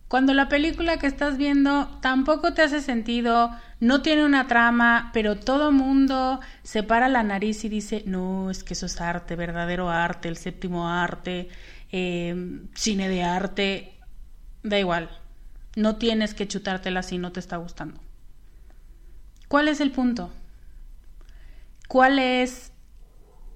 Cuando 0.08 0.34
la 0.34 0.50
película 0.50 0.98
que 0.98 1.06
estás 1.06 1.38
viendo 1.38 1.88
tampoco 2.02 2.56
te 2.56 2.64
hace 2.64 2.82
sentido, 2.82 3.52
no 3.80 4.02
tiene 4.02 4.26
una 4.26 4.48
trama, 4.48 5.12
pero 5.14 5.36
todo 5.38 5.72
mundo 5.72 6.40
se 6.64 6.82
para 6.82 7.08
la 7.08 7.22
nariz 7.22 7.64
y 7.64 7.70
dice, 7.70 8.02
no, 8.08 8.50
es 8.50 8.64
que 8.64 8.74
eso 8.74 8.88
es 8.88 9.00
arte, 9.00 9.36
verdadero 9.36 9.92
arte, 9.92 10.30
el 10.30 10.38
séptimo 10.38 10.90
arte, 10.90 11.50
eh, 11.92 12.60
cine 12.74 13.08
de 13.08 13.24
arte, 13.24 13.94
da 14.64 14.80
igual, 14.80 15.12
no 15.76 15.98
tienes 15.98 16.34
que 16.34 16.48
chutártela 16.48 17.04
si 17.04 17.20
no 17.20 17.32
te 17.32 17.40
está 17.40 17.58
gustando. 17.58 18.05
¿Cuál 19.56 19.70
es 19.70 19.80
el 19.80 19.92
punto? 19.92 20.34
¿Cuál 21.88 22.20
es 22.20 22.74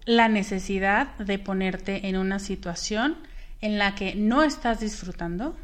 la 0.05 0.29
necesidad 0.29 1.13
de 1.17 1.37
ponerte 1.39 2.07
en 2.07 2.15
una 2.15 2.39
situación 2.39 3.17
en 3.59 3.77
la 3.77 3.95
que 3.95 4.15
no 4.15 4.43
estás 4.43 4.79
disfrutando? 4.79 5.57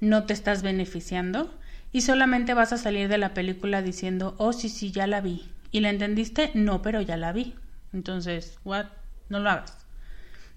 no 0.00 0.24
te 0.24 0.32
estás 0.32 0.64
beneficiando 0.64 1.54
y 1.92 2.00
solamente 2.00 2.52
vas 2.52 2.72
a 2.72 2.78
salir 2.78 3.06
de 3.06 3.18
la 3.18 3.32
película 3.32 3.80
diciendo, 3.80 4.34
oh, 4.38 4.52
sí, 4.52 4.68
sí, 4.68 4.90
ya 4.90 5.06
la 5.06 5.20
vi. 5.20 5.48
¿Y 5.70 5.78
la 5.78 5.90
entendiste? 5.90 6.50
No, 6.54 6.82
pero 6.82 7.00
ya 7.00 7.16
la 7.16 7.30
vi. 7.30 7.54
Entonces, 7.92 8.58
what? 8.64 8.86
No 9.28 9.38
lo 9.38 9.50
hagas. 9.50 9.86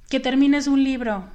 Que 0.10 0.20
termines 0.20 0.66
un 0.66 0.84
libro 0.84 1.30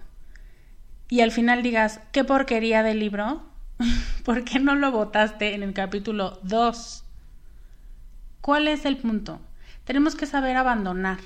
y 1.09 1.21
al 1.21 1.31
final 1.31 1.63
digas, 1.63 2.01
qué 2.11 2.25
porquería 2.25 2.83
de 2.83 2.97
libro. 2.97 3.45
¿Por 4.25 4.43
qué 4.43 4.59
no 4.59 4.75
lo 4.75 4.91
votaste 4.91 5.55
en 5.55 5.63
el 5.63 5.75
capítulo 5.75 6.41
2? 6.43 7.04
¿Cuál 8.45 8.69
es 8.69 8.85
el 8.85 8.99
punto? 8.99 9.41
Tenemos 9.85 10.17
que 10.17 10.27
saber 10.27 10.59
abandonar. 10.59 11.17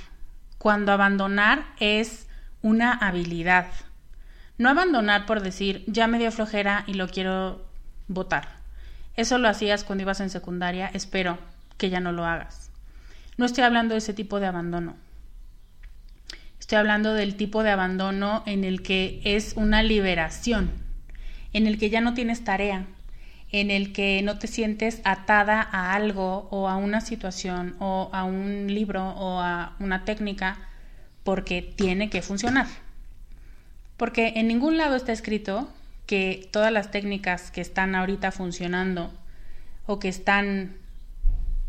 Cuando 0.57 0.93
abandonar 0.93 1.67
es 1.81 2.29
una 2.63 2.93
habilidad. 2.93 3.67
No 4.57 4.69
abandonar 4.69 5.27
por 5.27 5.41
decir, 5.41 5.83
ya 5.89 6.07
me 6.07 6.21
dio 6.21 6.31
flojera 6.31 6.85
y 6.87 6.95
lo 6.95 7.09
quiero 7.09 7.67
votar. 8.07 8.61
Eso 9.17 9.39
lo 9.39 9.49
hacías 9.49 9.83
cuando 9.83 10.03
ibas 10.03 10.21
en 10.21 10.31
secundaria, 10.31 10.93
espero 10.95 11.39
que 11.77 11.91
ya 11.91 11.99
no 11.99 12.13
lo 12.13 12.25
hagas. 12.25 12.71
No 13.37 13.47
estoy 13.47 13.65
hablando 13.65 13.95
de 13.95 13.99
ese 13.99 14.15
tipo 14.15 14.39
de 14.39 14.47
abandono. 14.47 14.95
Estoy 16.61 16.79
hablando 16.79 17.15
del 17.15 17.35
tipo 17.35 17.65
de 17.65 17.71
abandono 17.71 18.45
en 18.47 18.63
el 18.63 18.81
que 18.81 19.21
es 19.25 19.55
una 19.57 19.83
liberación, 19.83 20.71
en 21.53 21.67
el 21.67 21.79
que 21.79 21.91
ya 21.91 22.01
no 22.01 22.15
tienes 22.15 22.45
tarea, 22.45 22.87
en 23.51 23.71
el 23.71 23.93
que 23.93 24.21
no 24.23 24.39
te 24.39 24.47
sientes 24.47 25.01
atada 25.05 25.67
a 25.73 25.95
algo 25.95 26.49
o 26.51 26.69
a 26.69 26.77
una 26.77 27.01
situación 27.01 27.77
o 27.79 28.11
a 28.13 28.25
un 28.25 28.67
libro 28.69 29.09
o 29.11 29.41
a 29.41 29.75
una 29.81 30.05
técnica 30.05 30.59
porque 31.25 31.63
tiene 31.63 32.11
que 32.11 32.23
funcionar. 32.23 32.67
Porque 33.97 34.35
en 34.37 34.49
ningún 34.49 34.77
lado 34.77 34.97
está 34.97 35.13
escrito 35.13 35.69
que 36.07 36.49
todas 36.53 36.73
las 36.73 36.91
técnicas 36.91 37.51
que 37.51 37.61
están 37.61 37.95
ahorita 37.95 38.33
funcionando 38.33 39.13
o 39.87 39.99
que 39.99 40.09
están 40.09 40.77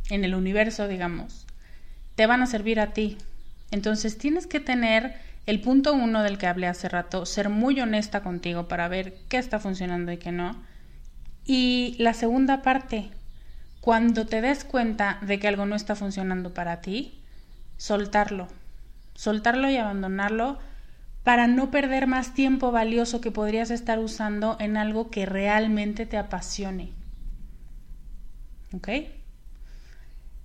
en 0.10 0.24
el 0.24 0.36
universo, 0.36 0.88
digamos, 0.88 1.46
te 2.16 2.26
van 2.26 2.42
a 2.42 2.48
servir 2.48 2.80
a 2.80 2.94
ti. 2.94 3.18
Entonces 3.72 4.18
tienes 4.18 4.48
que 4.48 4.60
tener 4.60 5.16
el 5.46 5.62
punto 5.62 5.94
uno 5.94 6.24
del 6.24 6.38
que 6.38 6.48
hablé 6.48 6.68
hace 6.68 6.90
rato, 6.90 7.26
ser 7.26 7.50
muy 7.50 7.80
honesta 7.80 8.22
contigo 8.22 8.68
para 8.68 8.88
ver 8.88 9.16
qué 9.30 9.38
está 9.38 9.60
funcionando 9.60 10.12
y 10.12 10.18
qué 10.18 10.32
no. 10.32 10.56
Y 11.52 11.96
la 11.98 12.14
segunda 12.14 12.62
parte, 12.62 13.10
cuando 13.82 14.28
te 14.28 14.40
des 14.40 14.64
cuenta 14.64 15.18
de 15.24 15.40
que 15.40 15.48
algo 15.48 15.66
no 15.66 15.76
está 15.76 15.96
funcionando 15.96 16.54
para 16.54 16.80
ti, 16.80 17.24
soltarlo. 17.76 18.48
Soltarlo 19.16 19.68
y 19.68 19.76
abandonarlo 19.76 20.60
para 21.24 21.48
no 21.48 21.72
perder 21.72 22.06
más 22.06 22.36
tiempo 22.36 22.72
valioso 22.72 23.20
que 23.20 23.32
podrías 23.32 23.72
estar 23.72 23.98
usando 23.98 24.58
en 24.60 24.78
algo 24.78 25.10
que 25.10 25.26
realmente 25.26 26.06
te 26.06 26.18
apasione. 26.18 26.92
¿Ok? 28.72 28.90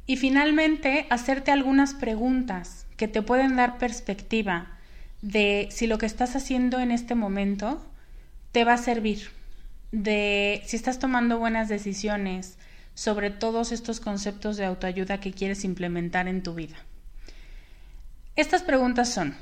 Y 0.06 0.16
finalmente, 0.16 1.06
hacerte 1.10 1.50
algunas 1.50 1.92
preguntas 1.92 2.86
que 2.96 3.08
te 3.08 3.20
pueden 3.20 3.56
dar 3.56 3.76
perspectiva 3.76 4.78
de 5.20 5.68
si 5.70 5.86
lo 5.86 5.98
que 5.98 6.06
estás 6.06 6.34
haciendo 6.34 6.80
en 6.80 6.92
este 6.92 7.14
momento 7.14 7.84
te 8.52 8.64
va 8.64 8.72
a 8.72 8.78
servir, 8.78 9.28
de 9.92 10.62
si 10.66 10.76
estás 10.76 10.98
tomando 10.98 11.38
buenas 11.38 11.68
decisiones 11.68 12.58
sobre 12.94 13.30
todos 13.30 13.72
estos 13.72 14.00
conceptos 14.00 14.56
de 14.56 14.64
autoayuda 14.64 15.20
que 15.20 15.32
quieres 15.32 15.64
implementar 15.64 16.28
en 16.28 16.42
tu 16.42 16.54
vida. 16.54 16.76
Estas 18.36 18.62
preguntas 18.62 19.12
son, 19.12 19.36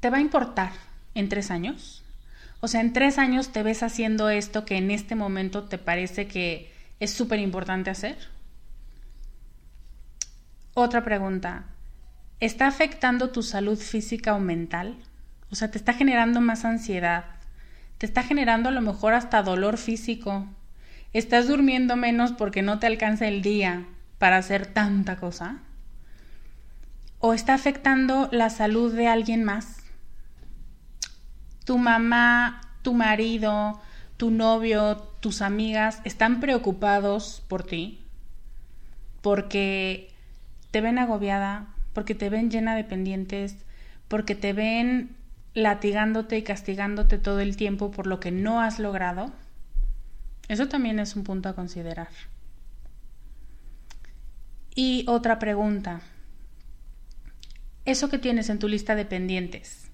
¿te 0.00 0.10
va 0.10 0.18
a 0.18 0.22
importar 0.22 0.72
en 1.14 1.28
tres 1.28 1.50
años? 1.50 2.04
O 2.60 2.68
sea, 2.68 2.80
en 2.80 2.92
tres 2.92 3.18
años 3.18 3.50
te 3.50 3.62
ves 3.62 3.82
haciendo 3.82 4.30
esto 4.30 4.64
que 4.64 4.76
en 4.76 4.90
este 4.90 5.14
momento 5.14 5.64
te 5.64 5.78
parece 5.78 6.26
que 6.26 6.72
es 6.98 7.12
súper 7.12 7.38
importante 7.38 7.90
hacer. 7.90 8.16
Otra 10.74 11.04
pregunta, 11.04 11.66
¿está 12.40 12.66
afectando 12.66 13.30
tu 13.30 13.42
salud 13.42 13.78
física 13.78 14.34
o 14.34 14.40
mental? 14.40 14.96
O 15.50 15.54
sea, 15.54 15.70
te 15.70 15.78
está 15.78 15.94
generando 15.94 16.40
más 16.40 16.64
ansiedad, 16.64 17.24
te 17.98 18.06
está 18.06 18.22
generando 18.22 18.68
a 18.68 18.72
lo 18.72 18.80
mejor 18.80 19.14
hasta 19.14 19.42
dolor 19.42 19.76
físico, 19.76 20.46
estás 21.12 21.48
durmiendo 21.48 21.96
menos 21.96 22.32
porque 22.32 22.62
no 22.62 22.78
te 22.78 22.86
alcanza 22.86 23.28
el 23.28 23.42
día 23.42 23.86
para 24.18 24.36
hacer 24.36 24.66
tanta 24.66 25.16
cosa, 25.16 25.58
o 27.18 27.34
está 27.34 27.54
afectando 27.54 28.28
la 28.32 28.48
salud 28.50 28.94
de 28.94 29.08
alguien 29.08 29.42
más. 29.42 29.82
Tu 31.64 31.76
mamá, 31.76 32.60
tu 32.82 32.94
marido, 32.94 33.80
tu 34.16 34.30
novio, 34.30 34.96
tus 35.20 35.42
amigas 35.42 36.00
están 36.04 36.40
preocupados 36.40 37.42
por 37.48 37.64
ti 37.64 38.04
porque 39.20 40.10
te 40.70 40.80
ven 40.80 40.98
agobiada, 40.98 41.66
porque 41.92 42.14
te 42.14 42.30
ven 42.30 42.50
llena 42.50 42.76
de 42.76 42.84
pendientes, 42.84 43.56
porque 44.06 44.34
te 44.34 44.52
ven 44.52 45.16
latigándote 45.58 46.38
y 46.38 46.42
castigándote 46.42 47.18
todo 47.18 47.40
el 47.40 47.56
tiempo 47.56 47.90
por 47.90 48.06
lo 48.06 48.20
que 48.20 48.30
no 48.30 48.60
has 48.60 48.78
logrado, 48.78 49.32
eso 50.48 50.68
también 50.68 50.98
es 50.98 51.16
un 51.16 51.24
punto 51.24 51.48
a 51.48 51.54
considerar. 51.54 52.08
Y 54.74 55.04
otra 55.08 55.38
pregunta, 55.38 56.00
eso 57.84 58.08
que 58.08 58.18
tienes 58.18 58.48
en 58.48 58.58
tu 58.58 58.68
lista 58.68 58.94
de 58.94 59.04
pendientes, 59.04 59.90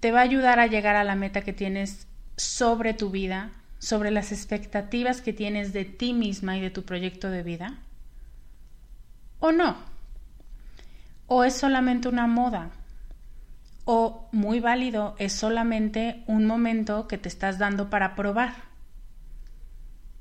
te 0.00 0.12
va 0.12 0.20
a 0.20 0.24
ayudar 0.24 0.60
a 0.60 0.66
llegar 0.66 0.96
a 0.96 1.04
la 1.04 1.16
meta 1.16 1.40
que 1.40 1.52
tienes 1.52 2.06
sobre 2.36 2.94
tu 2.94 3.10
vida, 3.10 3.50
sobre 3.78 4.10
las 4.10 4.32
expectativas 4.32 5.20
que 5.20 5.32
tienes 5.32 5.72
de 5.72 5.84
ti 5.84 6.12
misma 6.12 6.56
y 6.56 6.60
de 6.60 6.70
tu 6.70 6.84
proyecto 6.84 7.30
de 7.30 7.42
vida? 7.42 7.78
¿O 9.40 9.50
no? 9.50 9.76
¿O 11.26 11.42
es 11.42 11.54
solamente 11.54 12.08
una 12.08 12.26
moda? 12.26 12.70
¿O 13.84 14.28
muy 14.32 14.60
válido 14.60 15.14
es 15.18 15.32
solamente 15.32 16.22
un 16.26 16.46
momento 16.46 17.06
que 17.06 17.18
te 17.18 17.28
estás 17.28 17.58
dando 17.58 17.90
para 17.90 18.14
probar? 18.14 18.54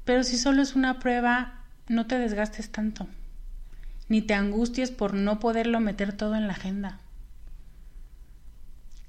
Pero 0.03 0.23
si 0.23 0.37
solo 0.37 0.61
es 0.61 0.75
una 0.75 0.99
prueba, 0.99 1.63
no 1.87 2.05
te 2.05 2.19
desgastes 2.19 2.71
tanto, 2.71 3.07
ni 4.09 4.21
te 4.21 4.33
angusties 4.33 4.91
por 4.91 5.13
no 5.13 5.39
poderlo 5.39 5.79
meter 5.79 6.11
todo 6.11 6.35
en 6.35 6.47
la 6.47 6.53
agenda. 6.53 6.99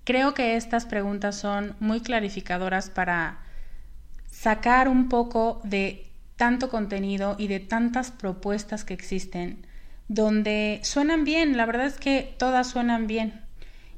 Creo 0.04 0.34
que 0.34 0.56
estas 0.56 0.86
preguntas 0.86 1.34
son 1.34 1.74
muy 1.80 2.00
clarificadoras 2.00 2.90
para 2.90 3.38
sacar 4.30 4.88
un 4.88 5.08
poco 5.08 5.60
de 5.64 6.06
tanto 6.36 6.68
contenido 6.68 7.36
y 7.38 7.48
de 7.48 7.60
tantas 7.60 8.10
propuestas 8.10 8.84
que 8.84 8.94
existen, 8.94 9.66
donde 10.08 10.80
suenan 10.82 11.24
bien, 11.24 11.56
la 11.56 11.66
verdad 11.66 11.86
es 11.86 11.98
que 11.98 12.34
todas 12.38 12.68
suenan 12.68 13.06
bien, 13.06 13.43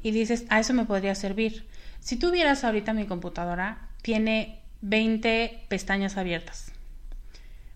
y 0.06 0.12
dices, 0.12 0.44
a 0.50 0.60
eso 0.60 0.72
me 0.72 0.84
podría 0.84 1.16
servir. 1.16 1.66
Si 1.98 2.14
tú 2.14 2.30
vieras 2.30 2.62
ahorita 2.62 2.92
mi 2.92 3.06
computadora, 3.06 3.88
tiene 4.02 4.60
20 4.82 5.64
pestañas 5.66 6.16
abiertas, 6.16 6.70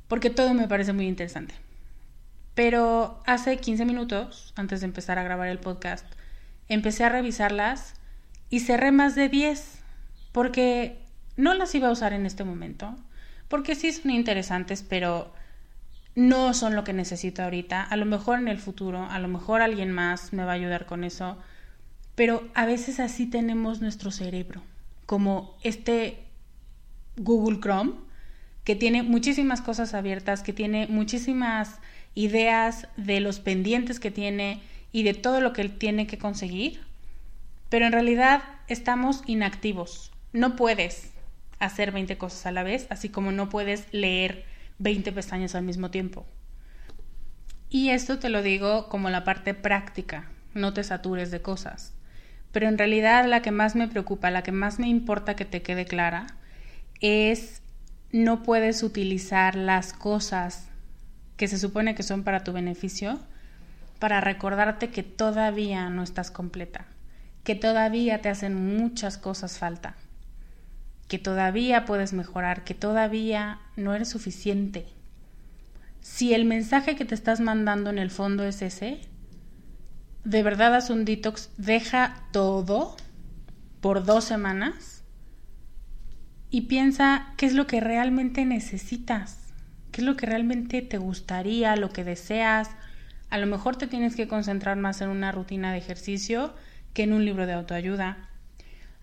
porque 0.07 0.31
todo 0.31 0.55
me 0.55 0.69
parece 0.69 0.93
muy 0.93 1.09
interesante. 1.09 1.57
Pero 2.55 3.21
hace 3.27 3.57
15 3.57 3.85
minutos, 3.85 4.53
antes 4.55 4.79
de 4.79 4.87
empezar 4.87 5.19
a 5.19 5.25
grabar 5.25 5.49
el 5.49 5.59
podcast, 5.59 6.07
empecé 6.69 7.03
a 7.03 7.09
revisarlas 7.09 7.95
y 8.49 8.61
cerré 8.61 8.93
más 8.93 9.17
de 9.17 9.29
10 9.29 9.81
porque 10.31 11.01
no 11.37 11.53
las 11.55 11.75
iba 11.75 11.89
a 11.89 11.93
usar 11.93 12.13
en 12.13 12.27
este 12.27 12.45
momento, 12.45 12.95
porque 13.49 13.75
sí 13.75 13.91
son 13.91 14.13
interesantes, 14.13 14.85
pero 14.89 15.33
no 16.15 16.55
son 16.55 16.77
lo 16.77 16.85
que 16.85 16.93
necesito 16.93 17.43
ahorita. 17.43 17.83
A 17.83 17.97
lo 17.97 18.07
mejor 18.07 18.39
en 18.39 18.47
el 18.47 18.61
futuro, 18.61 19.05
a 19.11 19.19
lo 19.19 19.27
mejor 19.27 19.63
alguien 19.63 19.91
más 19.91 20.33
me 20.33 20.45
va 20.45 20.53
a 20.53 20.55
ayudar 20.55 20.87
con 20.87 21.03
eso, 21.03 21.37
pero 22.21 22.47
a 22.53 22.67
veces 22.67 23.01
así 23.01 23.25
tenemos 23.25 23.81
nuestro 23.81 24.11
cerebro, 24.11 24.61
como 25.07 25.57
este 25.63 26.19
Google 27.17 27.61
Chrome, 27.61 27.95
que 28.63 28.77
tiene 28.77 29.03
muchísimas 29.03 29.63
cosas 29.63 29.95
abiertas, 29.95 30.43
que 30.43 30.53
tiene 30.53 30.87
muchísimas 30.87 31.79
ideas 32.15 32.89
de 32.99 33.21
los 33.21 33.41
pendientes 33.41 34.01
que 34.01 34.11
tiene 34.11 34.61
y 34.93 35.03
de 35.03 35.15
todo 35.15 35.41
lo 35.41 35.55
que 35.55 35.63
él 35.63 35.79
tiene 35.79 36.07
que 36.07 36.19
conseguir 36.19 36.83
pero 37.71 37.87
en 37.87 37.93
realidad 37.93 38.43
estamos 38.69 39.23
inactivos. 39.27 40.13
No 40.35 40.57
puedes 40.57 41.13
hacer 41.59 41.91
20 41.91 42.19
cosas 42.19 42.45
a 42.45 42.53
la 42.53 42.65
vez, 42.65 42.87
así 42.91 43.09
como 43.09 43.33
no 43.33 43.49
puedes 43.49 43.87
leer 43.95 44.45
20 44.79 45.11
pestañas 45.13 45.55
al 45.55 45.63
mismo 45.63 45.91
tiempo. 45.91 46.27
Y 47.71 47.89
esto 47.91 48.19
te 48.19 48.29
lo 48.29 48.43
digo 48.43 48.91
como 48.91 49.09
la 49.09 49.25
parte 49.25 49.55
práctica, 49.55 50.29
no 50.53 50.75
te 50.75 50.85
satures 50.85 51.31
de 51.31 51.41
cosas. 51.41 51.95
Pero 52.53 52.69
en 52.69 52.79
realidad 52.79 53.27
la 53.27 53.43
que 53.43 53.51
más 53.51 53.77
me 53.77 53.89
preocupa, 53.89 54.31
la 54.31 54.43
que 54.43 54.53
más 54.53 54.79
me 54.79 54.89
importa 54.89 55.37
que 55.37 55.45
te 55.45 55.63
quede 55.63 55.85
clara, 55.85 56.27
es 57.01 57.63
no 58.13 58.43
puedes 58.43 58.83
utilizar 58.83 59.55
las 59.55 59.93
cosas 59.93 60.69
que 61.37 61.49
se 61.49 61.59
supone 61.59 61.95
que 61.95 62.03
son 62.03 62.25
para 62.25 62.45
tu 62.45 62.53
beneficio 62.53 63.21
para 63.99 64.21
recordarte 64.21 64.91
que 64.91 65.03
todavía 65.03 65.89
no 65.91 66.03
estás 66.03 66.31
completa 66.31 66.87
que 67.45 67.55
todavía 67.55 68.21
te 68.21 68.29
hacen 68.29 68.77
muchas 68.77 69.19
cosas 69.19 69.59
falta, 69.59 69.95
que 71.09 71.19
todavía 71.19 71.85
puedes 71.85 72.13
mejorar, 72.13 72.65
que 72.65 72.75
todavía 72.75 73.59
no 73.77 73.95
eres 73.95 74.09
suficiente. 74.09 74.87
Si 76.01 76.35
el 76.35 76.45
mensaje 76.45 76.97
que 76.97 77.05
te 77.05 77.15
estás 77.15 77.41
mandando 77.41 77.91
en 77.91 77.99
el 77.99 78.11
fondo 78.11 78.45
es 78.45 78.63
ese, 78.63 79.01
de 80.25 80.43
verdad 80.43 80.75
haz 80.75 80.91
un 80.91 81.05
detox, 81.05 81.51
deja 81.57 82.17
todo 82.33 82.97
por 83.81 84.05
dos 84.05 84.25
semanas 84.25 85.05
y 86.51 86.63
piensa 86.63 87.33
qué 87.37 87.47
es 87.47 87.55
lo 87.55 87.67
que 87.67 87.81
realmente 87.81 88.45
necesitas, 88.45 89.39
qué 89.93 90.03
es 90.03 90.07
lo 90.07 90.17
que 90.17 90.27
realmente 90.27 90.83
te 90.83 90.99
gustaría, 90.99 91.77
lo 91.77 91.91
que 91.91 92.05
deseas. 92.05 92.71
A 93.31 93.39
lo 93.39 93.47
mejor 93.47 93.77
te 93.77 93.87
tienes 93.87 94.17
que 94.17 94.29
concentrar 94.29 94.77
más 94.77 95.01
en 95.01 95.09
una 95.09 95.33
rutina 95.33 95.73
de 95.73 95.79
ejercicio 95.79 96.53
que 96.93 97.05
en 97.05 97.13
un 97.13 97.25
libro 97.25 97.47
de 97.47 97.53
autoayuda. 97.53 98.29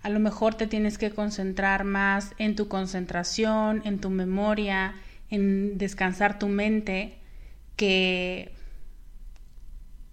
A 0.03 0.09
lo 0.09 0.19
mejor 0.19 0.55
te 0.55 0.67
tienes 0.67 0.97
que 0.97 1.11
concentrar 1.11 1.83
más 1.83 2.33
en 2.37 2.55
tu 2.55 2.67
concentración, 2.67 3.81
en 3.85 3.99
tu 3.99 4.09
memoria, 4.09 4.93
en 5.29 5.77
descansar 5.77 6.37
tu 6.37 6.47
mente, 6.47 7.17
que 7.75 8.56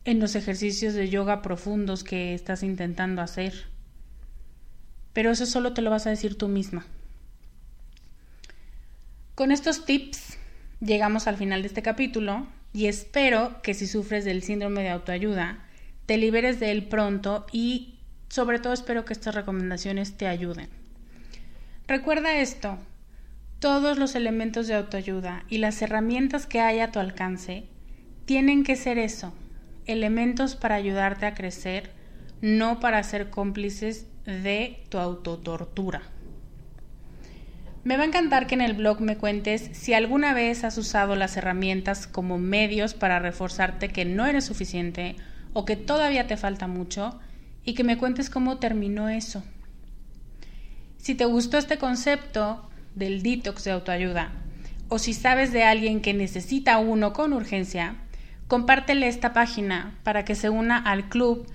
en 0.05 0.21
los 0.21 0.35
ejercicios 0.35 0.95
de 0.95 1.09
yoga 1.09 1.43
profundos 1.43 2.05
que 2.05 2.35
estás 2.35 2.63
intentando 2.63 3.23
hacer. 3.23 3.67
Pero 5.13 5.31
eso 5.31 5.47
solo 5.47 5.73
te 5.73 5.83
lo 5.83 5.91
vas 5.91 6.07
a 6.07 6.11
decir 6.11 6.37
tú 6.37 6.49
misma. 6.49 6.85
Con 9.35 9.51
estos 9.51 9.85
tips 9.85 10.39
llegamos 10.81 11.27
al 11.27 11.37
final 11.37 11.63
de 11.63 11.69
este 11.69 11.83
capítulo 11.83 12.47
y 12.73 12.87
espero 12.87 13.63
que 13.63 13.75
si 13.75 13.87
sufres 13.87 14.25
del 14.25 14.43
síndrome 14.43 14.83
de 14.83 14.91
autoayuda, 14.91 15.65
te 16.07 16.19
liberes 16.19 16.61
de 16.61 16.71
él 16.71 16.87
pronto 16.87 17.47
y 17.53 17.95
sobre 18.29 18.59
todo 18.59 18.73
espero 18.73 19.05
que 19.05 19.13
estas 19.13 19.35
recomendaciones 19.35 20.17
te 20.17 20.27
ayuden. 20.27 20.69
Recuerda 21.87 22.37
esto, 22.39 22.79
todos 23.59 23.99
los 23.99 24.15
elementos 24.15 24.67
de 24.67 24.75
autoayuda 24.75 25.45
y 25.49 25.59
las 25.59 25.81
herramientas 25.83 26.47
que 26.47 26.61
hay 26.61 26.81
a 26.81 26.91
tu 26.91 26.99
alcance 26.99 27.65
tienen 28.27 28.65
que 28.65 28.77
ser 28.77 28.99
eso, 28.99 29.33
elementos 29.87 30.57
para 30.57 30.75
ayudarte 30.75 31.27
a 31.27 31.35
crecer, 31.35 31.91
no 32.41 32.81
para 32.81 33.03
ser 33.03 33.31
cómplices 33.31 34.07
de 34.25 34.83
tu 34.89 34.99
autotortura. 34.99 36.03
Me 37.85 37.99
va 37.99 38.05
a 38.05 38.07
encantar 38.07 38.47
que 38.47 38.55
en 38.55 38.63
el 38.63 38.73
blog 38.73 39.03
me 39.03 39.19
cuentes 39.19 39.69
si 39.73 39.93
alguna 39.93 40.33
vez 40.33 40.65
has 40.65 40.79
usado 40.79 41.17
las 41.17 41.37
herramientas 41.37 42.07
como 42.07 42.39
medios 42.39 42.95
para 42.95 43.19
reforzarte 43.19 43.89
que 43.89 44.07
no 44.07 44.25
eres 44.25 44.47
suficiente 44.47 45.17
o 45.53 45.67
que 45.67 45.77
todavía 45.77 46.27
te 46.27 46.39
falta 46.39 46.67
mucho 46.67 47.21
y 47.63 47.75
que 47.75 47.85
me 47.85 47.99
cuentes 47.99 48.31
cómo 48.31 48.59
terminó 48.59 49.11
eso. 49.11 49.43
Si 50.97 51.15
te 51.15 51.27
gustó 51.27 51.59
este 51.59 51.77
concepto 51.77 52.71
del 52.95 53.23
detox 53.23 53.65
de 53.65 53.73
autoayuda 53.73 54.33
o 54.89 54.99
si 54.99 55.13
sabes 55.13 55.53
de 55.53 55.65
alguien 55.65 56.01
que 56.01 56.15
necesita 56.15 56.79
uno 56.79 57.13
con 57.13 57.35
urgencia, 57.35 57.97
compártele 58.49 59.09
esta 59.09 59.33
página 59.33 59.95
para 60.03 60.25
que 60.25 60.35
se 60.35 60.51
una 60.51 60.79
al 60.79 61.09
club 61.09 61.47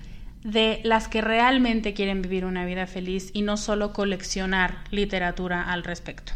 de 0.44 0.80
las 0.84 1.08
que 1.08 1.20
realmente 1.20 1.92
quieren 1.94 2.22
vivir 2.22 2.44
una 2.44 2.64
vida 2.64 2.86
feliz 2.86 3.30
y 3.32 3.42
no 3.42 3.56
solo 3.56 3.92
coleccionar 3.92 4.84
literatura 4.90 5.70
al 5.70 5.84
respecto. 5.84 6.32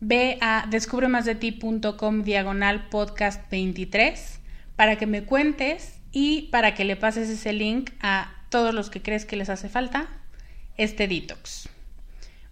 Ve 0.00 0.38
a 0.40 0.66
descubremasdeti.com 0.68 2.22
diagonal 2.22 2.88
podcast 2.88 3.50
23 3.50 4.40
para 4.76 4.96
que 4.96 5.06
me 5.06 5.24
cuentes 5.24 6.00
y 6.12 6.48
para 6.50 6.74
que 6.74 6.84
le 6.84 6.96
pases 6.96 7.28
ese 7.28 7.52
link 7.52 7.90
a 8.00 8.32
todos 8.48 8.74
los 8.74 8.90
que 8.90 9.02
crees 9.02 9.24
que 9.24 9.36
les 9.36 9.48
hace 9.48 9.68
falta 9.68 10.08
este 10.76 11.08
detox. 11.08 11.68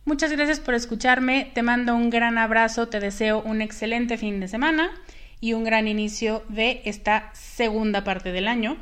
Muchas 0.05 0.33
gracias 0.33 0.61
por 0.61 0.75
escucharme, 0.75 1.51
te 1.55 1.63
mando 1.63 1.95
un 1.95 2.11
gran 2.11 2.39
abrazo, 2.39 2.89
te 2.89 3.01
deseo 3.01 3.43
un 3.43 3.61
excelente 3.61 4.17
fin 4.17 4.41
de 4.41 4.49
semana 4.49 4.91
y 5.41 5.55
un 5.55 5.65
gran 5.65 5.89
inicio 5.89 6.43
de 6.49 6.83
esta 6.85 7.31
segunda 7.35 8.05
parte 8.05 8.33
del 8.33 8.49
año. 8.49 8.77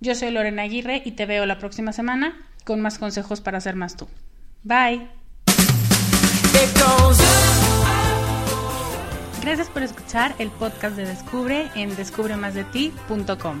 Yo 0.00 0.14
soy 0.14 0.30
Lorena 0.30 0.62
Aguirre 0.62 1.02
y 1.04 1.12
te 1.12 1.26
veo 1.26 1.46
la 1.46 1.58
próxima 1.58 1.92
semana 1.92 2.36
con 2.64 2.80
más 2.80 2.98
consejos 2.98 3.40
para 3.40 3.60
ser 3.60 3.76
más 3.76 3.96
tú. 3.96 4.08
Bye. 4.64 5.08
Gracias 9.42 9.68
por 9.70 9.82
escuchar 9.82 10.34
el 10.38 10.50
podcast 10.50 10.96
de 10.96 11.04
Descubre 11.06 11.68
en 11.74 11.94
descubremasdeti.com. 11.96 13.60